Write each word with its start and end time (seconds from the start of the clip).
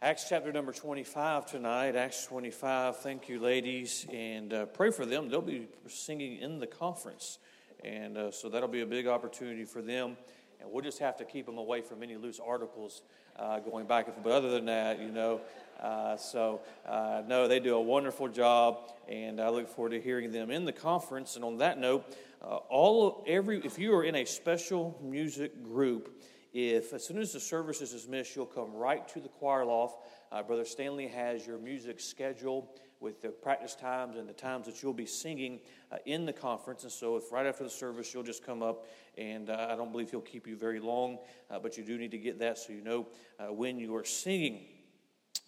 Acts 0.00 0.26
chapter 0.28 0.52
number 0.52 0.70
25 0.70 1.46
tonight. 1.46 1.96
Acts 1.96 2.24
25. 2.26 2.98
Thank 2.98 3.28
you, 3.28 3.40
ladies, 3.40 4.06
and 4.12 4.52
uh, 4.52 4.66
pray 4.66 4.92
for 4.92 5.04
them. 5.04 5.28
They'll 5.28 5.42
be 5.42 5.66
singing 5.88 6.38
in 6.38 6.60
the 6.60 6.68
conference, 6.68 7.40
and 7.82 8.16
uh, 8.16 8.30
so 8.30 8.48
that'll 8.48 8.68
be 8.68 8.82
a 8.82 8.86
big 8.86 9.08
opportunity 9.08 9.64
for 9.64 9.82
them. 9.82 10.16
And 10.60 10.70
we'll 10.70 10.84
just 10.84 11.00
have 11.00 11.16
to 11.16 11.24
keep 11.24 11.46
them 11.46 11.58
away 11.58 11.80
from 11.80 12.04
any 12.04 12.14
loose 12.14 12.38
articles 12.38 13.02
uh, 13.36 13.58
going 13.58 13.88
back. 13.88 14.06
But 14.22 14.30
other 14.30 14.52
than 14.52 14.66
that, 14.66 15.00
you 15.00 15.10
know, 15.10 15.40
uh, 15.80 16.16
so 16.16 16.60
uh, 16.86 17.22
no, 17.26 17.48
they 17.48 17.58
do 17.58 17.74
a 17.74 17.82
wonderful 17.82 18.28
job, 18.28 18.92
and 19.08 19.40
I 19.40 19.48
look 19.48 19.68
forward 19.68 19.90
to 19.90 20.00
hearing 20.00 20.30
them 20.30 20.52
in 20.52 20.64
the 20.64 20.72
conference. 20.72 21.34
And 21.34 21.44
on 21.44 21.58
that 21.58 21.76
note, 21.76 22.16
uh, 22.40 22.58
all 22.68 23.24
every 23.26 23.58
if 23.64 23.80
you 23.80 23.92
are 23.96 24.04
in 24.04 24.14
a 24.14 24.24
special 24.24 24.96
music 25.02 25.64
group 25.64 26.22
if 26.52 26.92
as 26.92 27.04
soon 27.04 27.18
as 27.18 27.32
the 27.32 27.40
service 27.40 27.80
is 27.82 27.92
dismissed, 27.92 28.34
you'll 28.34 28.46
come 28.46 28.74
right 28.74 29.06
to 29.08 29.20
the 29.20 29.28
choir 29.28 29.64
loft. 29.64 30.06
Uh, 30.32 30.42
Brother 30.42 30.64
Stanley 30.64 31.06
has 31.08 31.46
your 31.46 31.58
music 31.58 32.00
schedule 32.00 32.74
with 33.00 33.22
the 33.22 33.28
practice 33.28 33.74
times 33.74 34.16
and 34.16 34.28
the 34.28 34.32
times 34.32 34.66
that 34.66 34.82
you'll 34.82 34.92
be 34.92 35.06
singing 35.06 35.60
uh, 35.92 35.98
in 36.06 36.26
the 36.26 36.32
conference. 36.32 36.82
And 36.82 36.92
so, 36.92 37.16
if 37.16 37.30
right 37.30 37.46
after 37.46 37.64
the 37.64 37.70
service 37.70 38.12
you'll 38.12 38.22
just 38.22 38.44
come 38.44 38.62
up, 38.62 38.86
and 39.16 39.50
uh, 39.50 39.68
I 39.70 39.76
don't 39.76 39.92
believe 39.92 40.10
he'll 40.10 40.20
keep 40.20 40.46
you 40.46 40.56
very 40.56 40.80
long, 40.80 41.18
uh, 41.50 41.58
but 41.58 41.76
you 41.76 41.84
do 41.84 41.98
need 41.98 42.10
to 42.10 42.18
get 42.18 42.38
that 42.40 42.58
so 42.58 42.72
you 42.72 42.82
know 42.82 43.06
uh, 43.38 43.52
when 43.52 43.78
you 43.78 43.94
are 43.96 44.04
singing. 44.04 44.64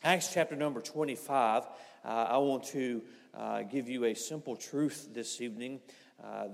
Acts 0.02 0.32
chapter 0.32 0.56
number 0.56 0.80
25, 0.80 1.64
uh, 2.04 2.08
I 2.08 2.38
want 2.38 2.64
to 2.68 3.02
give 3.70 3.88
you 3.88 4.06
a 4.06 4.14
simple 4.14 4.56
truth 4.56 5.08
this 5.12 5.40
evening 5.40 5.80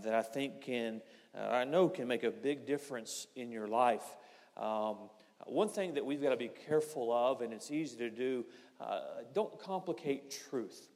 that 0.03 0.15
I 0.15 0.23
think 0.23 0.63
can, 0.63 1.01
I 1.33 1.65
know 1.65 1.89
can 1.89 2.09
make 2.09 2.25
a 2.25 2.31
big 2.31 2.67
difference 2.67 3.29
in 3.37 3.53
your 3.53 3.69
life. 3.69 4.03
Um, 4.57 5.11
one 5.47 5.69
thing 5.69 5.95
that 5.95 6.05
we've 6.05 6.23
got 6.23 6.31
to 6.31 6.37
be 6.37 6.51
careful 6.67 7.13
of, 7.13 7.41
and 7.41 7.53
it's 7.53 7.71
easy 7.71 7.97
to 7.99 8.11
do, 8.11 8.45
uh, 8.81 9.01
don't 9.33 9.59
complicate 9.59 10.31
truth. 10.51 10.89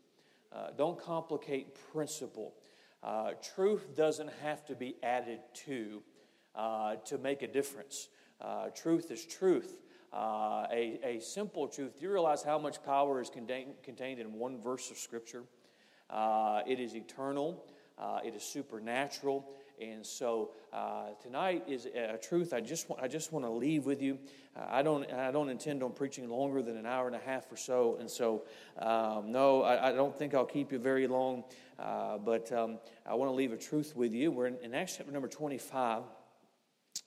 Uh, 0.53 0.69
don't 0.77 1.01
complicate 1.01 1.77
principle. 1.93 2.55
Uh, 3.03 3.33
truth 3.55 3.95
doesn't 3.95 4.31
have 4.43 4.65
to 4.67 4.75
be 4.75 4.97
added 5.03 5.39
to 5.55 6.03
uh, 6.57 6.97
to 6.97 7.17
make 7.19 7.43
a 7.43 7.47
difference. 7.47 8.09
Uh, 8.41 8.67
truth 8.75 9.11
is 9.11 9.25
truth. 9.25 9.77
Uh, 10.13 10.67
a, 10.73 10.99
a 11.05 11.21
simple 11.21 11.69
truth. 11.69 11.97
Do 11.97 12.05
you 12.05 12.11
realize 12.11 12.43
how 12.43 12.59
much 12.59 12.83
power 12.83 13.21
is 13.21 13.31
contained, 13.31 13.75
contained 13.85 14.19
in 14.19 14.33
one 14.33 14.61
verse 14.61 14.91
of 14.91 14.99
Scripture? 14.99 15.45
it 16.67 16.81
is 16.81 16.97
eternal, 16.97 17.65
it 18.25 18.35
is 18.35 18.43
supernatural, 18.43 19.49
and 19.81 20.05
so 20.05 20.51
uh, 20.73 21.09
tonight 21.23 21.65
is 21.67 21.87
a 21.87 22.19
truth 22.19 22.53
I 22.53 22.61
just 22.61 22.89
want, 22.89 23.03
I 23.03 23.09
just 23.09 23.33
want 23.33 23.45
to 23.45 23.51
leave 23.51 23.87
with 23.87 24.03
you. 24.03 24.19
Uh, 24.55 24.67
I 24.69 24.83
don't 24.83 25.11
I 25.11 25.31
don't 25.31 25.49
intend 25.49 25.83
on 25.83 25.93
preaching 25.93 26.29
longer 26.29 26.63
than 26.63 26.77
an 26.77 26.87
hour 26.87 27.07
and 27.07 27.17
a 27.17 27.21
half 27.21 27.51
or 27.51 27.57
so. 27.57 27.97
And 27.99 28.11
so 28.11 28.43
um, 28.79 29.33
no, 29.33 29.63
I, 29.63 29.89
I, 29.89 29.93
don't 29.93 30.15
think 30.15 30.35
I'll 30.35 30.45
keep 30.45 30.73
you 30.73 30.79
very 30.79 31.07
long. 31.07 31.45
Uh, 31.79 32.19
but 32.19 32.53
um, 32.53 32.79
I 33.07 33.15
want 33.15 33.31
to 33.31 33.35
leave 33.35 33.53
a 33.53 33.57
truth 33.57 33.97
with 33.97 34.13
you. 34.13 34.31
We're 34.31 34.49
in, 34.49 34.59
in 34.63 34.75
Acts 34.75 34.97
chapter 34.99 35.13
number 35.13 35.29
25, 35.29 36.03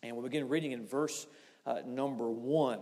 and 0.02 0.16
we'll 0.16 0.24
begin 0.24 0.50
reading 0.50 0.72
in 0.72 0.86
verse 0.86 1.28
uh, 1.66 1.82
number 1.86 2.30
one. 2.30 2.80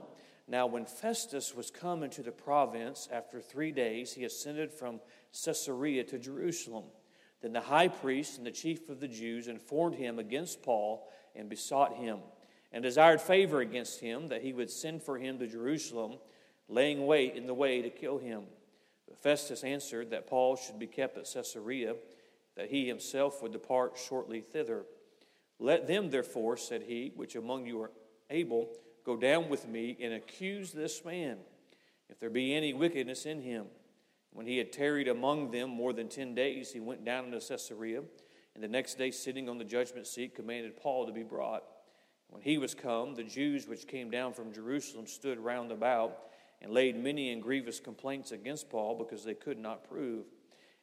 Now, 0.47 0.67
when 0.67 0.85
Festus 0.85 1.53
was 1.55 1.69
come 1.69 2.03
into 2.03 2.23
the 2.23 2.31
province 2.31 3.07
after 3.11 3.41
three 3.41 3.71
days, 3.71 4.13
he 4.13 4.23
ascended 4.23 4.71
from 4.71 4.99
Caesarea 5.45 6.03
to 6.05 6.19
Jerusalem. 6.19 6.85
Then 7.41 7.53
the 7.53 7.61
high 7.61 7.87
priest 7.87 8.37
and 8.37 8.45
the 8.45 8.51
chief 8.51 8.89
of 8.89 8.99
the 8.99 9.07
Jews 9.07 9.47
informed 9.47 9.95
him 9.95 10.19
against 10.19 10.61
Paul 10.61 11.09
and 11.35 11.49
besought 11.49 11.95
him, 11.95 12.19
and 12.71 12.83
desired 12.83 13.19
favor 13.19 13.61
against 13.61 13.99
him 13.99 14.27
that 14.27 14.43
he 14.43 14.53
would 14.53 14.69
send 14.69 15.01
for 15.01 15.17
him 15.17 15.39
to 15.39 15.47
Jerusalem, 15.47 16.17
laying 16.69 17.05
wait 17.05 17.35
in 17.35 17.47
the 17.47 17.53
way 17.53 17.81
to 17.81 17.89
kill 17.89 18.17
him. 18.17 18.43
But 19.07 19.17
Festus 19.17 19.63
answered 19.63 20.11
that 20.11 20.27
Paul 20.27 20.55
should 20.55 20.79
be 20.79 20.87
kept 20.87 21.17
at 21.17 21.29
Caesarea, 21.33 21.95
that 22.55 22.69
he 22.69 22.87
himself 22.87 23.41
would 23.41 23.53
depart 23.53 23.97
shortly 23.97 24.41
thither. 24.41 24.85
Let 25.59 25.87
them, 25.87 26.09
therefore, 26.09 26.57
said 26.57 26.83
he, 26.83 27.11
which 27.15 27.35
among 27.35 27.65
you 27.65 27.81
are 27.81 27.91
able, 28.29 28.69
go 29.05 29.15
down 29.15 29.49
with 29.49 29.67
me 29.67 29.97
and 30.01 30.13
accuse 30.13 30.71
this 30.71 31.03
man, 31.03 31.37
if 32.09 32.19
there 32.19 32.29
be 32.29 32.53
any 32.53 32.73
wickedness 32.73 33.25
in 33.25 33.41
him. 33.41 33.65
When 34.33 34.45
he 34.45 34.57
had 34.57 34.71
tarried 34.71 35.07
among 35.07 35.51
them 35.51 35.69
more 35.69 35.93
than 35.93 36.07
ten 36.07 36.33
days, 36.33 36.71
he 36.71 36.79
went 36.79 37.03
down 37.03 37.25
into 37.25 37.39
Caesarea, 37.39 38.01
and 38.55 38.63
the 38.63 38.67
next 38.67 38.97
day, 38.97 39.11
sitting 39.11 39.49
on 39.49 39.57
the 39.57 39.63
judgment 39.63 40.07
seat, 40.07 40.35
commanded 40.35 40.77
Paul 40.77 41.05
to 41.05 41.11
be 41.11 41.23
brought. 41.23 41.63
When 42.29 42.41
he 42.41 42.57
was 42.57 42.73
come, 42.73 43.15
the 43.15 43.23
Jews 43.23 43.67
which 43.67 43.87
came 43.87 44.09
down 44.09 44.33
from 44.33 44.53
Jerusalem 44.53 45.05
stood 45.05 45.37
round 45.37 45.71
about 45.71 46.17
and 46.61 46.71
laid 46.71 46.95
many 46.95 47.31
and 47.31 47.41
grievous 47.41 47.79
complaints 47.79 48.31
against 48.31 48.69
Paul 48.69 48.95
because 48.97 49.23
they 49.25 49.33
could 49.33 49.57
not 49.57 49.87
prove. 49.89 50.25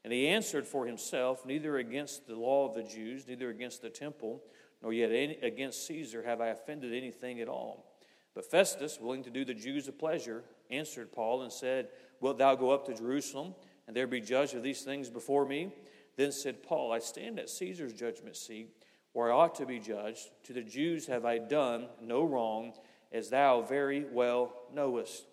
And 0.05 0.13
he 0.13 0.29
answered 0.29 0.67
for 0.67 0.87
himself, 0.87 1.47
Neither 1.47 1.79
against 1.79 2.27
the 2.27 2.37
law 2.37 2.69
of 2.69 2.75
the 2.75 2.83
Jews, 2.83 3.27
neither 3.27 3.51
against 3.51 3.83
the 3.83 3.91
temple, 3.91 4.43
nor 4.83 4.93
yet 4.93 5.11
any, 5.11 5.37
against 5.43 5.87
Caesar 5.87 6.23
have 6.23 6.41
I 6.41 6.49
offended 6.49 6.93
anything 6.93 7.41
at 7.41 7.49
all. 7.49 7.87
But 8.35 8.51
Festus, 8.51 8.99
willing 9.01 9.25
to 9.25 9.31
do 9.31 9.45
the 9.45 9.55
Jews 9.55 9.89
a 9.89 9.93
pleasure, 9.93 10.45
answered 10.71 11.13
Paul 11.13 11.43
and 11.43 11.53
said, 11.53 11.89
Wilt 12.21 12.39
thou 12.39 12.55
go 12.55 12.71
up 12.71 12.87
to 12.87 12.95
Jerusalem, 12.95 13.55
and 13.87 13.97
there 13.97 14.07
be 14.07 14.21
judged 14.21 14.55
of 14.55 14.63
these 14.63 14.83
things 14.83 15.09
before 15.09 15.47
me? 15.47 15.73
Then 16.17 16.33
said 16.33 16.63
Paul, 16.63 16.93
I 16.93 16.99
stand 16.99 17.39
at 17.39 17.49
Caesar's 17.49 17.93
judgment 17.93 18.37
seat, 18.37 18.71
where 19.13 19.33
I 19.33 19.37
ought 19.37 19.55
to 19.57 19.67
be 19.67 19.79
judged. 19.79 20.29
To 20.45 20.53
the 20.53 20.63
Jews 20.63 21.07
have 21.07 21.25
I 21.25 21.39
done 21.39 21.87
no 22.03 22.25
wrong, 22.25 22.73
as 23.13 23.31
thou 23.31 23.63
very 23.63 24.05
well 24.13 24.53
knowest. 24.75 25.25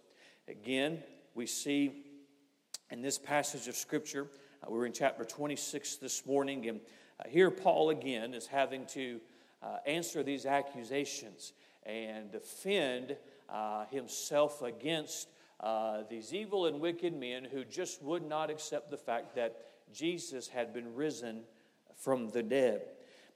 Again, 0.47 1.03
we 1.33 1.47
see 1.47 2.05
in 2.91 3.01
this 3.01 3.17
passage 3.17 3.67
of 3.67 3.75
Scripture, 3.75 4.27
uh, 4.63 4.67
we're 4.69 4.85
in 4.85 4.93
chapter 4.93 5.25
26 5.25 5.97
this 5.97 6.25
morning, 6.25 6.67
and 6.67 6.79
uh, 7.19 7.27
here 7.27 7.49
Paul 7.49 7.89
again 7.89 8.33
is 8.33 8.45
having 8.45 8.85
to 8.87 9.19
uh, 9.63 9.77
answer 9.87 10.21
these 10.21 10.45
accusations 10.45 11.53
and 11.83 12.31
defend 12.31 13.17
uh, 13.49 13.85
himself 13.85 14.61
against 14.61 15.29
uh, 15.59 16.03
these 16.09 16.33
evil 16.33 16.65
and 16.65 16.79
wicked 16.79 17.13
men 17.13 17.45
who 17.45 17.63
just 17.63 18.01
would 18.03 18.27
not 18.27 18.49
accept 18.49 18.89
the 18.89 18.97
fact 18.97 19.35
that 19.35 19.55
Jesus 19.93 20.47
had 20.47 20.73
been 20.73 20.95
risen 20.95 21.43
from 21.95 22.29
the 22.29 22.43
dead. 22.43 22.81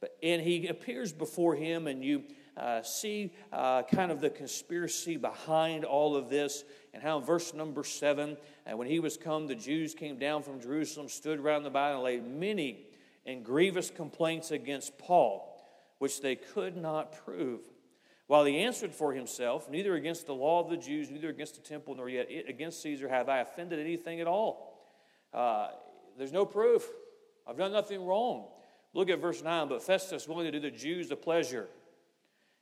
But, 0.02 0.18
and 0.24 0.42
he 0.42 0.68
appears 0.68 1.12
before 1.12 1.56
him, 1.56 1.88
and 1.88 2.04
you 2.04 2.24
uh, 2.56 2.82
see 2.82 3.34
uh, 3.52 3.84
kind 3.84 4.12
of 4.12 4.22
the 4.22 4.30
conspiracy 4.30 5.18
behind 5.18 5.86
all 5.86 6.16
of 6.16 6.30
this, 6.30 6.64
and 6.94 7.04
how 7.04 7.20
in 7.20 7.26
verse 7.26 7.54
number 7.54 7.84
seven, 7.84 8.38
and 8.66 8.78
when 8.78 8.88
he 8.88 9.00
was 9.00 9.18
come, 9.18 9.48
the 9.48 9.56
Jews 9.56 9.94
came 9.94 10.18
down 10.18 10.44
from 10.44 10.62
Jerusalem, 10.62 11.10
stood 11.10 11.40
round 11.40 11.66
about, 11.66 11.96
and 11.96 12.04
laid 12.04 12.28
many 12.28 12.86
and 13.26 13.44
grievous 13.44 13.90
complaints 13.90 14.52
against 14.52 14.98
Paul, 14.98 15.62
which 16.00 16.22
they 16.22 16.36
could 16.36 16.76
not 16.76 17.14
prove. 17.26 17.62
While 18.30 18.46
he 18.46 18.60
answered 18.60 18.94
for 18.94 19.12
himself, 19.12 19.72
neither 19.72 19.96
against 19.96 20.28
the 20.28 20.36
law 20.36 20.64
of 20.64 20.70
the 20.70 20.78
Jews, 20.78 21.10
neither 21.10 21.30
against 21.30 21.56
the 21.56 21.68
temple, 21.68 21.96
nor 21.96 22.08
yet 22.08 22.30
against 22.48 22.80
Caesar 22.84 23.10
have 23.10 23.28
I 23.28 23.40
offended 23.40 23.80
anything 23.80 24.22
at 24.22 24.28
all. 24.28 24.86
Uh, 25.34 25.70
there's 26.16 26.32
no 26.32 26.46
proof. 26.46 26.88
I've 27.48 27.58
done 27.58 27.72
nothing 27.72 28.06
wrong. 28.06 28.46
Look 28.94 29.10
at 29.10 29.20
verse 29.20 29.42
9. 29.42 29.68
But 29.68 29.82
Festus, 29.82 30.28
willing 30.28 30.46
to 30.46 30.52
do 30.52 30.60
the 30.60 30.70
Jews 30.70 31.10
a 31.10 31.16
pleasure, 31.16 31.70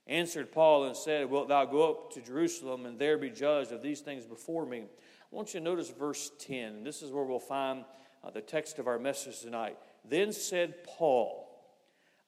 answered 0.07 0.53
Paul 0.53 0.85
and 0.85 0.95
said, 0.95 1.29
Wilt 1.29 1.49
thou 1.49 1.65
go 1.65 1.89
up 1.89 2.13
to 2.13 2.21
Jerusalem 2.21 2.85
and 2.85 2.97
there 2.97 3.17
be 3.17 3.29
judged 3.29 3.73
of 3.73 3.81
these 3.81 3.99
things 3.99 4.25
before 4.25 4.65
me? 4.65 4.83
I 4.83 5.35
want 5.35 5.53
you 5.53 5.59
to 5.59 5.65
notice 5.65 5.89
verse 5.89 6.31
10. 6.39 6.85
This 6.85 7.01
is 7.01 7.11
where 7.11 7.25
we'll 7.25 7.39
find 7.39 7.83
uh, 8.23 8.29
the 8.29 8.39
text 8.39 8.79
of 8.79 8.87
our 8.87 8.99
message 8.99 9.41
tonight. 9.41 9.77
Then 10.05 10.31
said 10.31 10.85
Paul, 10.85 11.43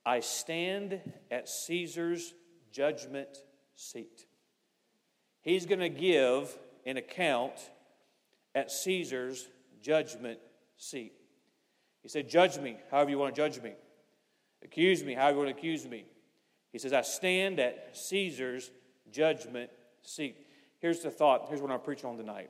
I 0.06 0.20
stand 0.20 1.00
at 1.32 1.48
Caesar's 1.48 2.34
judgment 2.72 3.30
seat. 3.76 4.26
He's 5.42 5.66
going 5.66 5.80
to 5.80 5.90
give 5.90 6.58
an 6.86 6.98
account 6.98 7.54
at 8.56 8.72
Caesar's 8.72 9.48
judgment 9.82 10.40
seat. 10.78 11.14
He 12.02 12.10
said, 12.10 12.30
Judge 12.30 12.58
me 12.58 12.78
however 12.92 13.10
you 13.10 13.20
want 13.20 13.34
to 13.34 13.42
judge 13.42 13.62
me. 13.62 13.74
Accuse 14.64 15.04
me 15.04 15.14
however 15.14 15.40
you 15.40 15.46
want 15.46 15.56
to 15.56 15.60
accuse 15.60 15.88
me. 15.88 16.06
He 16.72 16.80
says, 16.80 16.94
I 16.94 17.02
stand 17.02 17.60
at 17.60 17.96
Caesar's 17.98 18.70
judgment 19.12 19.70
seat. 20.02 20.38
Here's 20.80 21.00
the 21.00 21.12
thought. 21.12 21.46
Here's 21.50 21.62
what 21.62 21.72
I'm 21.72 21.80
preaching 21.80 22.10
on 22.10 22.18
tonight 22.18 22.50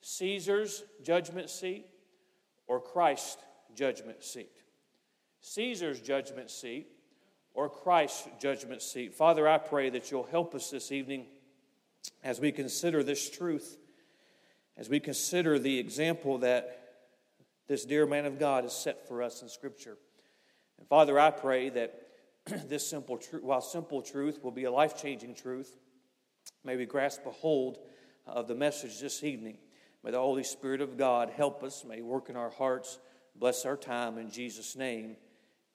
Caesar's 0.00 0.84
judgment 1.02 1.50
seat 1.50 1.86
or 2.66 2.80
Christ's 2.80 3.42
judgment 3.74 4.22
seat? 4.22 4.52
Caesar's 5.40 6.00
judgment 6.00 6.50
seat 6.50 6.88
or 7.58 7.68
Christ's 7.68 8.28
judgment 8.40 8.80
seat. 8.82 9.12
Father, 9.12 9.48
I 9.48 9.58
pray 9.58 9.90
that 9.90 10.12
you'll 10.12 10.22
help 10.22 10.54
us 10.54 10.70
this 10.70 10.92
evening 10.92 11.26
as 12.22 12.38
we 12.38 12.52
consider 12.52 13.02
this 13.02 13.28
truth, 13.28 13.78
as 14.76 14.88
we 14.88 15.00
consider 15.00 15.58
the 15.58 15.80
example 15.80 16.38
that 16.38 16.78
this 17.66 17.84
dear 17.84 18.06
man 18.06 18.26
of 18.26 18.38
God 18.38 18.62
has 18.62 18.76
set 18.76 19.08
for 19.08 19.24
us 19.24 19.42
in 19.42 19.48
Scripture. 19.48 19.98
And 20.78 20.86
Father, 20.86 21.18
I 21.18 21.32
pray 21.32 21.68
that 21.70 22.00
this 22.68 22.88
simple 22.88 23.16
truth, 23.16 23.42
while 23.42 23.60
simple 23.60 24.02
truth 24.02 24.38
will 24.40 24.52
be 24.52 24.62
a 24.62 24.70
life 24.70 24.96
changing 24.96 25.34
truth, 25.34 25.76
may 26.64 26.76
we 26.76 26.86
grasp 26.86 27.26
a 27.26 27.30
hold 27.30 27.78
of 28.24 28.46
the 28.46 28.54
message 28.54 29.00
this 29.00 29.24
evening. 29.24 29.58
May 30.04 30.12
the 30.12 30.20
Holy 30.20 30.44
Spirit 30.44 30.80
of 30.80 30.96
God 30.96 31.30
help 31.30 31.64
us, 31.64 31.84
may 31.84 32.02
work 32.02 32.30
in 32.30 32.36
our 32.36 32.50
hearts, 32.50 33.00
bless 33.34 33.66
our 33.66 33.76
time 33.76 34.16
in 34.16 34.30
Jesus' 34.30 34.76
name. 34.76 35.16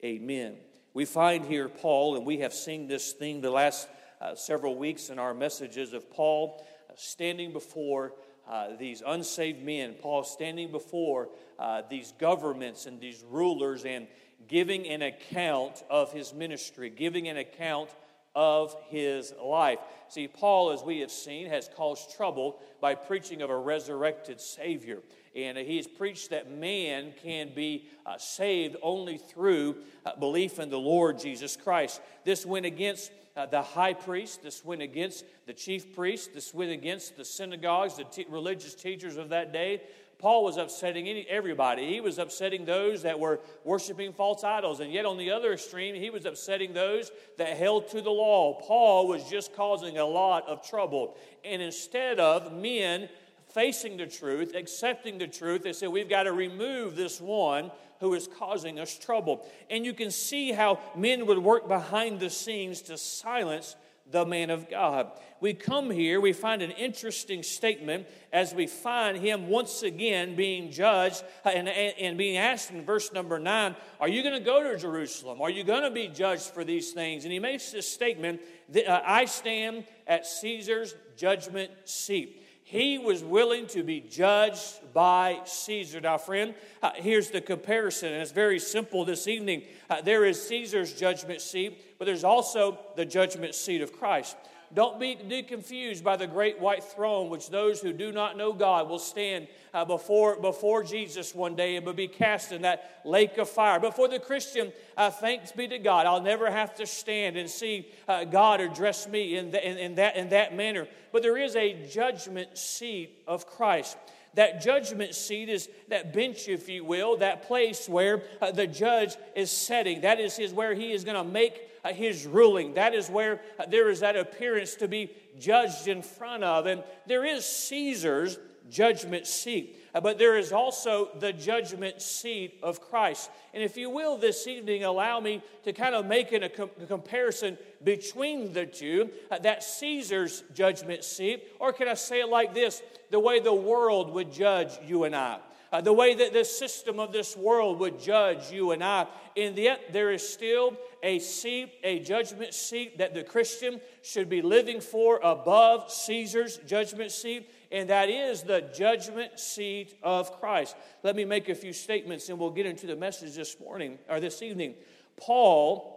Amen. 0.02 0.56
We 0.94 1.06
find 1.06 1.44
here 1.44 1.68
Paul, 1.68 2.14
and 2.14 2.24
we 2.24 2.38
have 2.38 2.54
seen 2.54 2.86
this 2.86 3.10
thing 3.10 3.40
the 3.40 3.50
last 3.50 3.88
uh, 4.20 4.36
several 4.36 4.76
weeks 4.76 5.10
in 5.10 5.18
our 5.18 5.34
messages 5.34 5.92
of 5.92 6.08
Paul 6.08 6.64
uh, 6.88 6.92
standing 6.94 7.52
before 7.52 8.12
uh, 8.48 8.76
these 8.78 9.02
unsaved 9.04 9.60
men, 9.60 9.96
Paul 10.00 10.22
standing 10.22 10.70
before 10.70 11.30
uh, 11.58 11.82
these 11.90 12.12
governments 12.16 12.86
and 12.86 13.00
these 13.00 13.24
rulers 13.28 13.84
and 13.84 14.06
giving 14.46 14.86
an 14.86 15.02
account 15.02 15.82
of 15.90 16.12
his 16.12 16.32
ministry, 16.32 16.90
giving 16.90 17.26
an 17.26 17.38
account 17.38 17.90
of 18.34 18.76
his 18.88 19.32
life. 19.42 19.78
See, 20.08 20.28
Paul, 20.28 20.70
as 20.70 20.82
we 20.82 21.00
have 21.00 21.10
seen, 21.10 21.46
has 21.48 21.68
caused 21.76 22.14
trouble 22.14 22.60
by 22.80 22.94
preaching 22.94 23.42
of 23.42 23.50
a 23.50 23.56
resurrected 23.56 24.40
Savior. 24.40 25.00
And 25.36 25.58
he 25.58 25.76
has 25.76 25.86
preached 25.86 26.30
that 26.30 26.50
man 26.50 27.12
can 27.22 27.52
be 27.54 27.88
uh, 28.06 28.18
saved 28.18 28.76
only 28.82 29.18
through 29.18 29.76
uh, 30.06 30.14
belief 30.16 30.58
in 30.58 30.70
the 30.70 30.78
Lord 30.78 31.18
Jesus 31.18 31.56
Christ. 31.56 32.00
This 32.24 32.46
went 32.46 32.66
against 32.66 33.10
uh, 33.36 33.46
the 33.46 33.62
high 33.62 33.94
priest, 33.94 34.42
this 34.44 34.64
went 34.64 34.80
against 34.80 35.24
the 35.46 35.52
chief 35.52 35.94
priest, 35.94 36.34
this 36.34 36.54
went 36.54 36.70
against 36.70 37.16
the 37.16 37.24
synagogues, 37.24 37.96
the 37.96 38.04
t- 38.04 38.26
religious 38.28 38.74
teachers 38.74 39.16
of 39.16 39.30
that 39.30 39.52
day. 39.52 39.82
Paul 40.24 40.44
was 40.44 40.56
upsetting 40.56 41.06
any, 41.06 41.26
everybody. 41.28 41.86
He 41.86 42.00
was 42.00 42.18
upsetting 42.18 42.64
those 42.64 43.02
that 43.02 43.20
were 43.20 43.40
worshiping 43.62 44.14
false 44.14 44.42
idols. 44.42 44.80
And 44.80 44.90
yet, 44.90 45.04
on 45.04 45.18
the 45.18 45.30
other 45.30 45.52
extreme, 45.52 45.94
he 45.94 46.08
was 46.08 46.24
upsetting 46.24 46.72
those 46.72 47.12
that 47.36 47.58
held 47.58 47.88
to 47.88 48.00
the 48.00 48.08
law. 48.08 48.58
Paul 48.58 49.06
was 49.06 49.28
just 49.28 49.54
causing 49.54 49.98
a 49.98 50.04
lot 50.06 50.48
of 50.48 50.66
trouble. 50.66 51.18
And 51.44 51.60
instead 51.60 52.18
of 52.20 52.54
men 52.54 53.10
facing 53.52 53.98
the 53.98 54.06
truth, 54.06 54.54
accepting 54.54 55.18
the 55.18 55.26
truth, 55.26 55.62
they 55.62 55.74
said, 55.74 55.90
We've 55.90 56.08
got 56.08 56.22
to 56.22 56.32
remove 56.32 56.96
this 56.96 57.20
one 57.20 57.70
who 58.00 58.14
is 58.14 58.26
causing 58.26 58.78
us 58.78 58.98
trouble. 58.98 59.46
And 59.68 59.84
you 59.84 59.92
can 59.92 60.10
see 60.10 60.52
how 60.52 60.78
men 60.96 61.26
would 61.26 61.38
work 61.38 61.68
behind 61.68 62.18
the 62.18 62.30
scenes 62.30 62.80
to 62.82 62.96
silence 62.96 63.76
the 64.10 64.26
man 64.26 64.50
of 64.50 64.68
God. 64.68 65.10
We 65.40 65.54
come 65.54 65.90
here, 65.90 66.20
we 66.20 66.32
find 66.32 66.62
an 66.62 66.70
interesting 66.70 67.42
statement 67.42 68.06
as 68.32 68.54
we 68.54 68.66
find 68.66 69.18
him 69.18 69.48
once 69.48 69.82
again 69.82 70.36
being 70.36 70.70
judged 70.70 71.22
and, 71.44 71.68
and, 71.68 71.94
and 71.98 72.18
being 72.18 72.36
asked 72.36 72.70
in 72.70 72.84
verse 72.84 73.12
number 73.12 73.38
nine, 73.38 73.76
Are 74.00 74.08
you 74.08 74.22
going 74.22 74.34
to 74.38 74.44
go 74.44 74.62
to 74.62 74.78
Jerusalem? 74.78 75.40
Are 75.40 75.50
you 75.50 75.64
going 75.64 75.82
to 75.82 75.90
be 75.90 76.08
judged 76.08 76.50
for 76.50 76.64
these 76.64 76.92
things? 76.92 77.24
And 77.24 77.32
he 77.32 77.38
makes 77.38 77.72
this 77.72 77.90
statement 77.90 78.40
that, 78.70 78.86
uh, 78.86 79.02
I 79.04 79.24
stand 79.24 79.84
at 80.06 80.26
Caesar's 80.26 80.94
judgment 81.16 81.70
seat. 81.84 82.43
He 82.74 82.98
was 82.98 83.22
willing 83.22 83.68
to 83.68 83.84
be 83.84 84.00
judged 84.00 84.92
by 84.92 85.38
Caesar. 85.44 86.00
Now, 86.00 86.18
friend, 86.18 86.56
uh, 86.82 86.90
here's 86.96 87.30
the 87.30 87.40
comparison, 87.40 88.12
and 88.12 88.20
it's 88.20 88.32
very 88.32 88.58
simple 88.58 89.04
this 89.04 89.28
evening. 89.28 89.62
Uh, 89.88 90.00
there 90.00 90.24
is 90.24 90.42
Caesar's 90.48 90.92
judgment 90.92 91.40
seat, 91.40 91.96
but 92.00 92.06
there's 92.06 92.24
also 92.24 92.76
the 92.96 93.04
judgment 93.04 93.54
seat 93.54 93.80
of 93.80 93.92
Christ. 93.92 94.36
Don't 94.74 94.98
be, 94.98 95.14
be 95.14 95.44
confused 95.44 96.02
by 96.02 96.16
the 96.16 96.26
great 96.26 96.58
white 96.58 96.82
throne, 96.82 97.30
which 97.30 97.48
those 97.48 97.80
who 97.80 97.92
do 97.92 98.10
not 98.10 98.36
know 98.36 98.52
God 98.52 98.88
will 98.88 98.98
stand 98.98 99.46
uh, 99.72 99.84
before, 99.84 100.40
before 100.40 100.82
Jesus 100.82 101.32
one 101.32 101.54
day 101.54 101.76
and 101.76 101.86
will 101.86 101.92
be 101.92 102.08
cast 102.08 102.50
in 102.50 102.62
that 102.62 103.00
lake 103.04 103.38
of 103.38 103.48
fire. 103.48 103.78
But 103.78 103.94
for 103.94 104.08
the 104.08 104.18
Christian, 104.18 104.72
uh, 104.96 105.10
thanks 105.10 105.52
be 105.52 105.68
to 105.68 105.78
God, 105.78 106.06
I'll 106.06 106.20
never 106.20 106.50
have 106.50 106.74
to 106.76 106.86
stand 106.86 107.36
and 107.36 107.48
see 107.48 107.86
uh, 108.08 108.24
God 108.24 108.60
address 108.60 109.06
me 109.06 109.36
in, 109.36 109.52
the, 109.52 109.64
in, 109.64 109.78
in, 109.78 109.94
that, 109.94 110.16
in 110.16 110.30
that 110.30 110.56
manner. 110.56 110.88
But 111.12 111.22
there 111.22 111.38
is 111.38 111.54
a 111.54 111.86
judgment 111.88 112.58
seat 112.58 113.22
of 113.28 113.46
Christ. 113.46 113.96
That 114.34 114.60
judgment 114.60 115.14
seat 115.14 115.48
is 115.48 115.68
that 115.88 116.12
bench, 116.12 116.48
if 116.48 116.68
you 116.68 116.84
will, 116.84 117.18
that 117.18 117.46
place 117.46 117.88
where 117.88 118.24
uh, 118.42 118.50
the 118.50 118.66
judge 118.66 119.14
is 119.36 119.52
setting. 119.52 120.00
That 120.00 120.18
is 120.18 120.36
his, 120.36 120.52
where 120.52 120.74
he 120.74 120.90
is 120.90 121.04
going 121.04 121.16
to 121.16 121.22
make 121.30 121.70
his 121.92 122.26
ruling. 122.26 122.74
That 122.74 122.94
is 122.94 123.08
where 123.08 123.40
uh, 123.58 123.66
there 123.66 123.90
is 123.90 124.00
that 124.00 124.16
appearance 124.16 124.74
to 124.76 124.88
be 124.88 125.10
judged 125.38 125.88
in 125.88 126.02
front 126.02 126.44
of. 126.44 126.66
And 126.66 126.82
there 127.06 127.24
is 127.24 127.44
Caesar's 127.44 128.38
judgment 128.70 129.26
seat. 129.26 129.80
Uh, 129.94 130.00
but 130.00 130.18
there 130.18 130.36
is 130.36 130.52
also 130.52 131.10
the 131.20 131.32
judgment 131.32 132.02
seat 132.02 132.58
of 132.62 132.80
Christ. 132.80 133.30
And 133.52 133.62
if 133.62 133.76
you 133.76 133.90
will, 133.90 134.16
this 134.16 134.46
evening, 134.46 134.84
allow 134.84 135.20
me 135.20 135.42
to 135.62 135.72
kind 135.72 135.94
of 135.94 136.06
make 136.06 136.32
a, 136.32 136.48
com- 136.48 136.70
a 136.82 136.86
comparison 136.86 137.56
between 137.82 138.52
the 138.52 138.66
two 138.66 139.10
uh, 139.30 139.38
that 139.38 139.62
Caesar's 139.62 140.42
judgment 140.54 141.04
seat, 141.04 141.44
or 141.60 141.72
can 141.72 141.86
I 141.86 141.94
say 141.94 142.20
it 142.20 142.28
like 142.28 142.54
this 142.54 142.82
the 143.10 143.20
way 143.20 143.38
the 143.38 143.54
world 143.54 144.12
would 144.12 144.32
judge 144.32 144.72
you 144.84 145.04
and 145.04 145.14
I. 145.14 145.38
Uh, 145.72 145.80
the 145.80 145.92
way 145.92 146.14
that 146.14 146.32
the 146.32 146.44
system 146.44 147.00
of 147.00 147.12
this 147.12 147.36
world 147.36 147.80
would 147.80 148.00
judge 148.00 148.50
you 148.50 148.70
and 148.70 148.82
I. 148.82 149.06
And 149.36 149.56
yet, 149.56 149.92
there 149.92 150.12
is 150.12 150.26
still 150.26 150.76
a 151.04 151.18
seat, 151.18 151.74
a 151.84 151.98
judgment 152.00 152.54
seat 152.54 152.98
that 152.98 153.12
the 153.12 153.22
Christian 153.22 153.80
should 154.02 154.28
be 154.30 154.40
living 154.40 154.80
for 154.80 155.20
above 155.22 155.92
Caesar's 155.92 156.56
judgment 156.66 157.12
seat 157.12 157.50
and 157.70 157.90
that 157.90 158.08
is 158.08 158.42
the 158.42 158.62
judgment 158.74 159.38
seat 159.38 159.98
of 160.02 160.40
Christ. 160.40 160.74
Let 161.02 161.14
me 161.14 161.26
make 161.26 161.50
a 161.50 161.54
few 161.54 161.74
statements 161.74 162.30
and 162.30 162.38
we'll 162.38 162.50
get 162.50 162.64
into 162.64 162.86
the 162.86 162.96
message 162.96 163.34
this 163.36 163.60
morning 163.60 163.98
or 164.08 164.18
this 164.18 164.40
evening. 164.40 164.76
Paul 165.18 165.94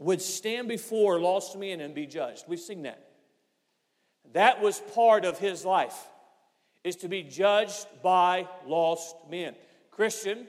would 0.00 0.20
stand 0.20 0.66
before 0.66 1.20
lost 1.20 1.56
men 1.56 1.80
and 1.80 1.94
be 1.94 2.06
judged. 2.06 2.46
We've 2.48 2.58
seen 2.58 2.82
that. 2.82 3.08
That 4.32 4.60
was 4.60 4.80
part 4.92 5.24
of 5.24 5.38
his 5.38 5.64
life, 5.64 5.96
is 6.82 6.96
to 6.96 7.08
be 7.08 7.22
judged 7.22 7.86
by 8.02 8.48
lost 8.66 9.14
men. 9.30 9.54
Christian, 9.92 10.48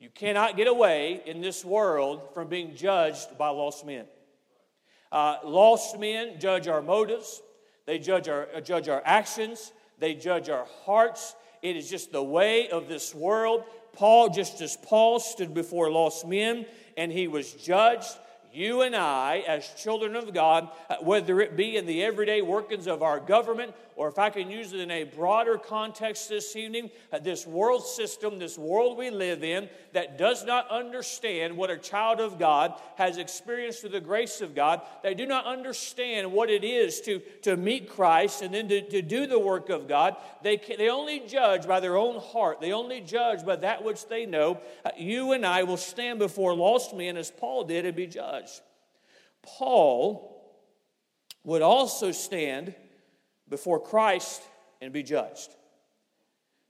you 0.00 0.08
cannot 0.10 0.56
get 0.56 0.68
away 0.68 1.22
in 1.26 1.40
this 1.40 1.64
world 1.64 2.20
from 2.32 2.48
being 2.48 2.76
judged 2.76 3.36
by 3.36 3.48
lost 3.48 3.84
men. 3.84 4.06
Uh, 5.10 5.36
lost 5.44 5.98
men 5.98 6.38
judge 6.38 6.68
our 6.68 6.82
motives, 6.82 7.42
they 7.86 7.98
judge 7.98 8.28
our, 8.28 8.48
uh, 8.54 8.60
judge 8.60 8.88
our 8.88 9.02
actions, 9.04 9.72
they 9.98 10.14
judge 10.14 10.48
our 10.48 10.66
hearts. 10.84 11.34
It 11.62 11.76
is 11.76 11.90
just 11.90 12.12
the 12.12 12.22
way 12.22 12.68
of 12.68 12.88
this 12.88 13.14
world. 13.14 13.64
Paul, 13.92 14.28
just 14.28 14.60
as 14.60 14.76
Paul 14.76 15.18
stood 15.18 15.54
before 15.54 15.90
lost 15.90 16.26
men 16.26 16.66
and 16.96 17.10
he 17.10 17.26
was 17.26 17.52
judged, 17.52 18.16
you 18.52 18.82
and 18.82 18.94
I, 18.94 19.42
as 19.46 19.68
children 19.74 20.14
of 20.14 20.32
God, 20.32 20.68
uh, 20.88 20.96
whether 21.00 21.40
it 21.40 21.56
be 21.56 21.76
in 21.76 21.86
the 21.86 22.04
everyday 22.04 22.42
workings 22.42 22.86
of 22.86 23.02
our 23.02 23.18
government, 23.18 23.74
or 23.98 24.06
if 24.06 24.16
I 24.16 24.30
can 24.30 24.48
use 24.48 24.72
it 24.72 24.78
in 24.78 24.92
a 24.92 25.02
broader 25.02 25.58
context 25.58 26.28
this 26.28 26.54
evening, 26.54 26.88
uh, 27.12 27.18
this 27.18 27.44
world 27.44 27.84
system, 27.84 28.38
this 28.38 28.56
world 28.56 28.96
we 28.96 29.10
live 29.10 29.42
in, 29.42 29.68
that 29.92 30.16
does 30.16 30.44
not 30.44 30.70
understand 30.70 31.56
what 31.56 31.68
a 31.68 31.76
child 31.76 32.20
of 32.20 32.38
God 32.38 32.80
has 32.94 33.18
experienced 33.18 33.80
through 33.80 33.90
the 33.90 34.00
grace 34.00 34.40
of 34.40 34.54
God, 34.54 34.82
they 35.02 35.14
do 35.14 35.26
not 35.26 35.46
understand 35.46 36.30
what 36.30 36.48
it 36.48 36.62
is 36.62 37.00
to, 37.00 37.18
to 37.42 37.56
meet 37.56 37.90
Christ 37.90 38.40
and 38.40 38.54
then 38.54 38.68
to, 38.68 38.82
to 38.82 39.02
do 39.02 39.26
the 39.26 39.36
work 39.36 39.68
of 39.68 39.88
God. 39.88 40.14
They, 40.44 40.58
can, 40.58 40.78
they 40.78 40.90
only 40.90 41.24
judge 41.26 41.66
by 41.66 41.80
their 41.80 41.96
own 41.96 42.20
heart, 42.20 42.60
they 42.60 42.70
only 42.70 43.00
judge 43.00 43.44
by 43.44 43.56
that 43.56 43.82
which 43.82 44.06
they 44.06 44.26
know. 44.26 44.60
Uh, 44.84 44.90
you 44.96 45.32
and 45.32 45.44
I 45.44 45.64
will 45.64 45.76
stand 45.76 46.20
before 46.20 46.54
lost 46.54 46.94
men 46.94 47.16
as 47.16 47.32
Paul 47.32 47.64
did 47.64 47.84
and 47.84 47.96
be 47.96 48.06
judged. 48.06 48.60
Paul 49.42 50.40
would 51.42 51.62
also 51.62 52.12
stand 52.12 52.76
before 53.48 53.80
Christ 53.80 54.42
and 54.80 54.92
be 54.92 55.02
judged. 55.02 55.50